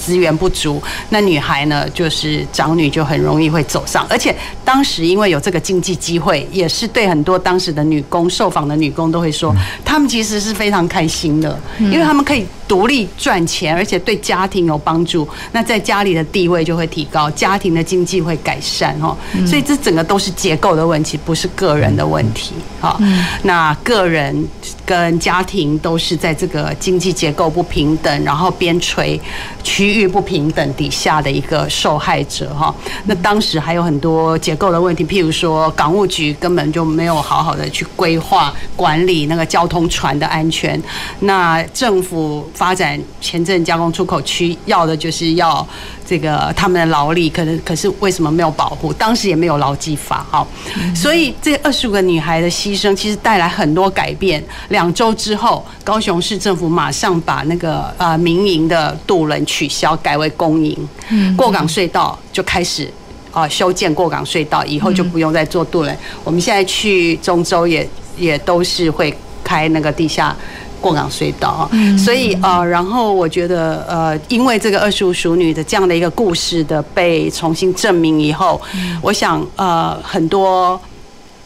[0.00, 4.34] 资源不足，那女孩呢，就是长女就很容易会走上，而且
[4.64, 12.46] 当时因为有这个经济机会，也是对很多当时的女工受访的女工都会说，她们其实是非常开心的，因为她们可以。
[12.70, 19.16] 独立赚钱，而且对家庭有帮助，那在家里的地位就会提高，家庭的经济会改善哦。
[19.44, 22.96] 所以这整个都是结构的问题，不是个人的问题哈。
[23.42, 24.48] 那个人
[24.86, 29.18] 跟家庭都是在这个经济结构不平等，然后边陲
[29.64, 32.72] 区域不平等底下的一个受害者哈。
[33.06, 40.80] 那当时还有很多结构的问题，譬如说港务局根本就没有好好的去规划管理那个交通船的安全，
[41.18, 42.48] 那政府。
[42.60, 45.66] 发展前镇加工出口区，要的就是要
[46.06, 48.92] 这个他们的劳力，可能可是为什么没有保护？
[48.92, 50.46] 当时也没有劳基法，哈，
[50.94, 54.44] 所以这二十五个女孩的牺牲，其实带来很多改变。
[54.68, 60.76] 两周之后，高雄市政府马上把那个呃民营的渡轮取消，改为公营。
[61.38, 62.92] 过港隧道就开始
[63.32, 65.96] 啊修建过港隧道，以后就不用再做渡轮。
[66.22, 67.88] 我们现在去中州也
[68.18, 70.36] 也都是会开那个地下。
[70.80, 71.48] 过港隧道。
[71.50, 78.60] 啊，所以呃，然后我觉得呃，因为这个二十五熟女的这样的一个故事的被重新证明以后，
[79.02, 80.80] 我想呃，很多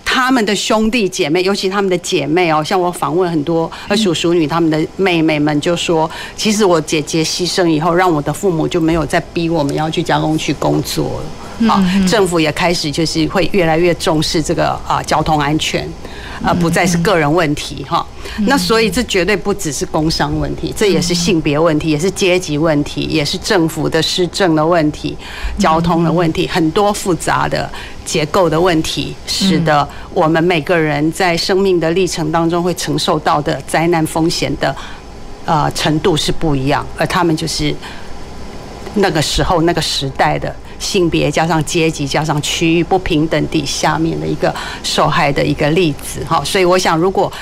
[0.04, 11.68] 他们的兄弟姐妹，尤其他们的姐妹哦，像我访问很多二十五淑女，他们的妹妹们就说，其实我姐姐牺牲以后，让我的父母就没有再逼我们要去加工区工作了。
[11.68, 15.88] 啊，政府也开始就是会越来越重视这个啊交通安全。
[16.42, 18.04] 啊，不再是个人问题哈，
[18.46, 25.16] 那所以这绝对不只是工伤问题，这也是性别问题，也是阶级问题，也是政府的施政的问题，
[25.58, 27.70] 交通的问题，很多复杂的
[28.04, 34.74] 结构的问题，使得我们每个人在生命的历程当中会承受到的灾难风险的
[35.44, 37.74] 呃程度是不一样，而他们就是
[38.94, 40.54] 那个时候那个时代的。
[40.76, 46.22] 性别加上阶级加上区域不平等底下面的一个受害的一个例子。
[46.28, 47.32] 哈，所以我想，如果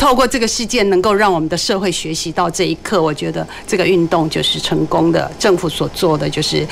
[0.00, 5.30] 透过这个事件能够让我们的社会学习到这一刻，我觉得这个运动就是成功的。
[5.38, 6.66] 政府所做的就是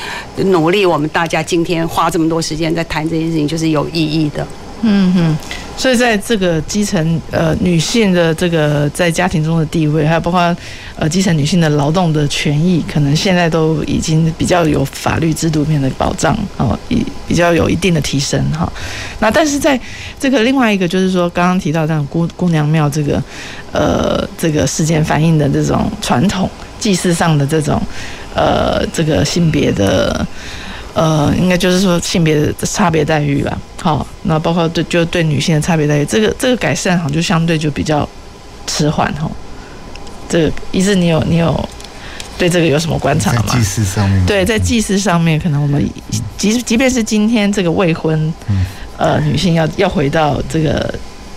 [0.47, 4.47] 努力，我们大家今天花这么多时间在谈这件事情，就是有意义的。
[4.83, 5.37] 嗯哼，
[5.77, 10.57] 所以在这个基层呃女性的这个在家庭中的地位，还有包括
[10.97, 18.73] 呃基层女性的劳动的权益，可能现在都已经比较有法律制度面的保障哦，比比较有一定的提升哈。
[19.19, 19.79] 那但是在
[20.21, 23.21] 这个另外一个就是说，刚刚提到这样姑姑娘庙这个
[23.73, 26.49] 呃这个事件反映的这种传统
[26.79, 27.83] 祭祀上的这种
[28.33, 30.25] 呃这个性别的。
[30.95, 33.57] 呃，应该就是说性别的差别待遇吧。
[33.81, 38.09] 好，那包括对就对女性的差别待遇，这个这个改善好像就相对就比较
[38.67, 39.31] 迟缓哈。
[40.29, 41.69] 这个意思你有你有
[42.37, 43.45] 对这个有什么观察吗？
[43.49, 45.89] 祭祀上面，对，在祭祀上面，可能我们
[46.37, 48.35] 即即便是今天这个未婚
[48.97, 50.93] 呃女性要要回到这个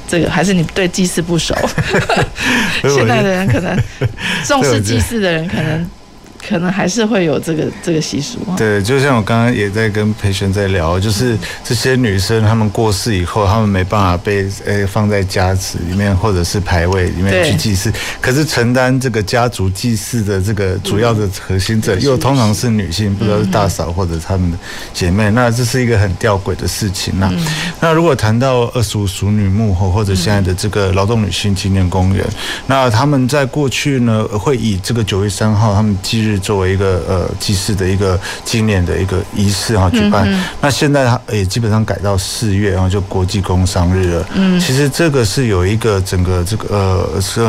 [0.07, 1.55] 这个，还是你对祭祀不熟？
[2.83, 3.77] 现在的人可能
[4.45, 5.87] 重视祭祀的人可能。
[6.47, 8.39] 可能还是会有这个这个习俗。
[8.57, 24.57] 对，就像我刚刚也在跟培璇在聊，就是这些女生她们过世以后，她们没办法被呃放在家祠里面或者是牌位里面去祭祀，可是承担这个家族祭祀的这个主要的核心者又通常是女性，不知道是大嫂或者她们的
[24.93, 27.13] 姐妹，那这是一个很吊诡的事情。
[27.19, 27.31] 那
[27.79, 32.25] 那如果谈到二十五熟女幕后或者现在的这个劳动女性纪念公园，
[32.65, 36.30] 那他们在过去呢会以这个九月三号他们忌日。
[36.39, 40.27] 作为一个呃祭祀的一个纪念的一个仪式哈举办，
[40.61, 44.25] 那现在它也基本上改到四月，然后就国际工商日了。
[44.33, 47.41] 嗯，其实这个是有一个整个这个呃是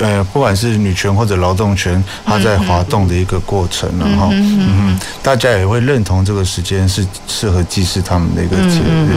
[0.00, 9.14] 呃不管是女权或者劳动权，它在滑动的一个过程，然后嗯大家也会认同这个时间是适合祭祀他们的一个节日，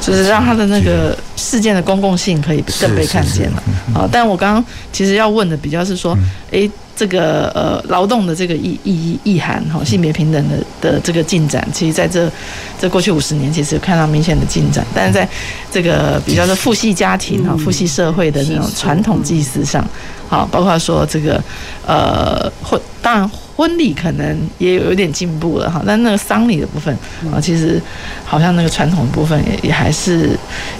[0.00, 3.62] 就是让他的那个事件的公共性可以更被看见了。
[3.94, 6.16] 啊，但我刚刚其实要问的比较是说，
[6.52, 6.68] 哎。
[7.00, 12.30] 这个呃劳动的这个意意意涵哈，性别平等的的这个进展，其实在这
[12.78, 15.26] 这过去五十年，其实有看到明显的进展，但是在
[15.72, 19.82] 这个比较的父系家庭哈、父系社会的那种传统祭祀上，
[20.28, 21.42] 好，包括说这个
[21.86, 23.30] 呃或，当然。
[23.60, 26.96] 婚礼可能也有有点进步了哈，但那个丧礼的部分
[27.30, 27.78] 啊，其实
[28.24, 30.30] 好像那个传统的部分也也还是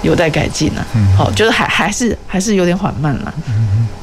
[0.00, 0.82] 有待改进呢。
[1.14, 3.34] 好，就是还还是还是有点缓慢了。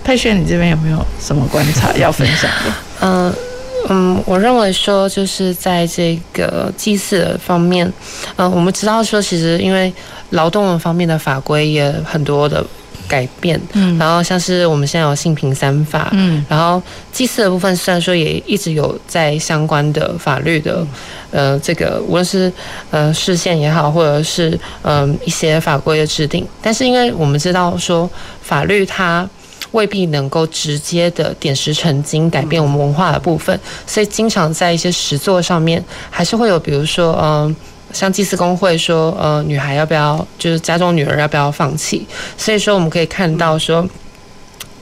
[0.04, 2.72] 佩璇，你这边有没有什么观察要分享的？
[3.02, 3.34] 嗯
[3.90, 7.92] 嗯，我认为说就是在这个祭祀的方面，
[8.36, 9.92] 嗯，我们知道说其实因为
[10.30, 12.64] 劳动方面的法规也很多的。
[13.08, 16.82] 改变，嗯，然后像是我们现在有性平三法，嗯，然后
[17.12, 20.86] 祭祀的部分虽然说也一直有在相关的法律的，
[21.32, 22.52] 呃，这个无论是
[22.92, 24.52] 呃视线也好，或者是
[24.84, 28.10] 嗯、呃、一些法规的制定，但是因为我们知道说
[28.42, 29.28] 法律它
[29.72, 37.26] 未必能够直接的点石成金改变我们文化的部分，所以经常在一些实作上面还是会有，比如说嗯。
[37.44, 37.56] 呃
[37.98, 42.06] 像祭祀公会说，呃，女孩要不要，就是家中女儿要不要放弃？
[42.38, 43.84] 所以说我们可以看到说，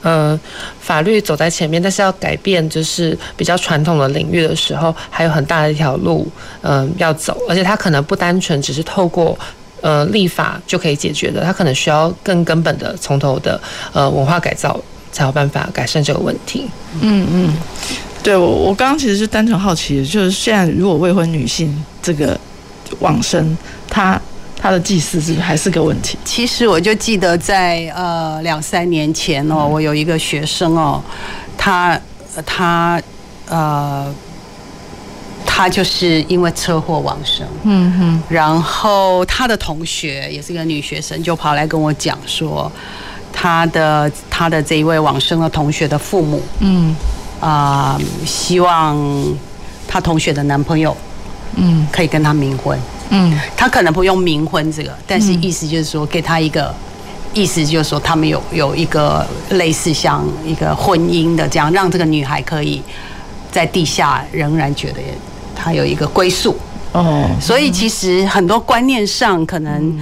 [0.02, 0.38] 呃，
[0.78, 6.28] 法律走在前面，但是要改变就是比较传统的领域的时候，还有很大的一条路，
[6.60, 7.34] 嗯、要走。
[7.48, 9.36] 而且它可能不单纯只是透过
[9.80, 13.58] 呃立法就可以解决的，它可能需要更根本的从头的
[13.94, 14.78] 呃文化改造，
[15.10, 16.68] 才有办法改善这个问题。
[17.00, 17.56] 嗯嗯，
[18.22, 22.38] 对我我刚刚其实是单纯好奇，就是现在如果未婚女性这个。
[23.00, 23.56] 往生，
[23.88, 24.20] 他
[24.58, 26.18] 他的祭祀是不是还是个问题？
[26.24, 31.00] 其实我就记得在呃两三年前哦，我有一个学生哦，
[31.56, 32.00] 他
[32.44, 33.00] 他
[33.48, 34.12] 呃
[35.44, 42.70] 他就是因为车祸往生，嗯哼，然后他的同学也是个女学生，就跑来跟我讲说，
[43.32, 46.96] 他的他的这一位往生的同学的父母，嗯
[47.40, 48.98] 啊、呃，希望
[49.86, 50.96] 他同学的男朋友。
[51.56, 52.78] 嗯，可以跟他冥婚。
[53.10, 56.74] 嗯，他可能不用冥婚这个，但是意思就是说，给他一个
[57.34, 62.82] 意思就是说，他们有有一个类似像一个婚姻的这样，让这个女孩可以
[63.52, 65.00] 在地下仍然觉得
[65.54, 66.56] 她有一个归宿。
[66.92, 69.96] 哦，所以其实很多观念上可能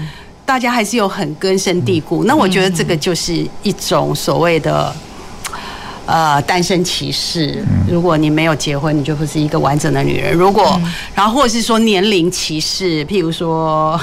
[0.46, 2.24] 大家还是有很根深蒂固。
[2.24, 4.94] 那我觉得这个就是一种所谓的。
[6.06, 7.64] 呃，单身歧视。
[7.90, 10.34] 如果你没有结婚，你就不是一个完整的女人。
[10.34, 10.78] 如果，
[11.14, 13.98] 然后或者是说年龄歧视，譬如说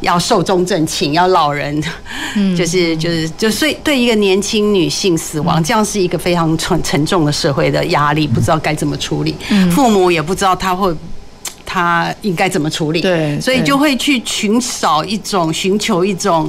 [0.00, 1.82] 要寿终正寝，要老人，
[2.56, 9.34] 就是就是就所以对一个年轻女性死亡，这样是一个非常沉沉重的社会的压力，不知道该怎么处理。
[9.72, 10.94] 父母也不知道他会，
[11.66, 13.00] 他应该怎么处理。
[13.00, 16.48] 对，所以就会去寻找一种，寻求一种。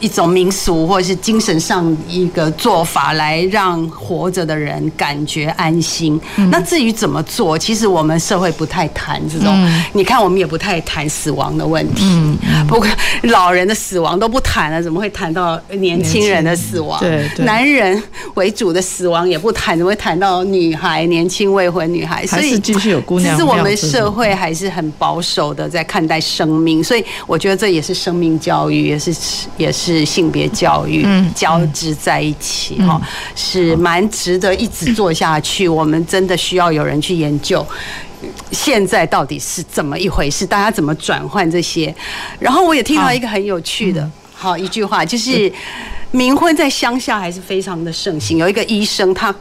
[0.00, 6.18] 一种民俗或者是精神上一个做法，来让活着的人感觉安心。
[6.50, 9.70] 那至于怎么做，其实我们社会不太谈这种。
[9.92, 12.04] 你看，我们也不太谈死亡的问题。
[12.66, 12.88] 不过
[13.24, 16.98] 老人的死亡都不谈了，怎么会谈到年轻人的死亡？
[17.00, 18.02] 对，男人
[18.34, 22.26] 为主的死亡也不谈，怎么会谈到女孩、年轻未婚女孩？
[22.26, 23.34] 所以继续有姑娘。
[23.34, 29.14] 其实我们社会还是很保守的在看待生命，所以我觉得这也是生命教育，也是
[29.58, 29.89] 也是。
[29.90, 33.00] 是性别教育交织在一起哈，
[33.34, 35.68] 是蛮值得一直做下去。
[35.68, 37.66] 我们真的需要有人去研究，
[38.52, 40.46] 现在到底是怎么一回事？
[40.46, 41.92] 大家怎么转换这些？
[42.38, 45.52] 然后我也听到一个很有趣的好一句话，就是
[46.12, 48.38] 冥婚在乡下还是非常的盛行。
[48.38, 49.34] 有一个医生，他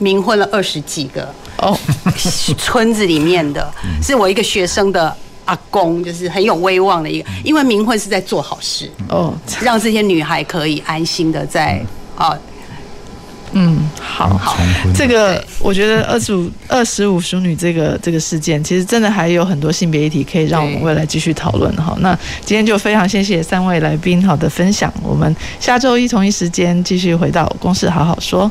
[0.00, 1.78] 冥婚了二十几个哦，
[2.56, 3.70] 村子里面的
[4.02, 5.14] 是我一个学生的。
[5.48, 11.82] 阿公，就是很有威望的一个，因为明慧是在做好事哦，让这些女孩可以安心的在
[12.14, 12.36] 啊。
[13.52, 14.58] 嗯，好，好，
[14.94, 21.96] 这个我觉得二十五二十五淑女这个这个事件，其实真的还有很多性别议题可以让我们未来继续讨论哈。
[22.00, 28.50] 那今天就非常谢谢三位来宾好的分享，我们下周一同一时间继续回到公事好好说。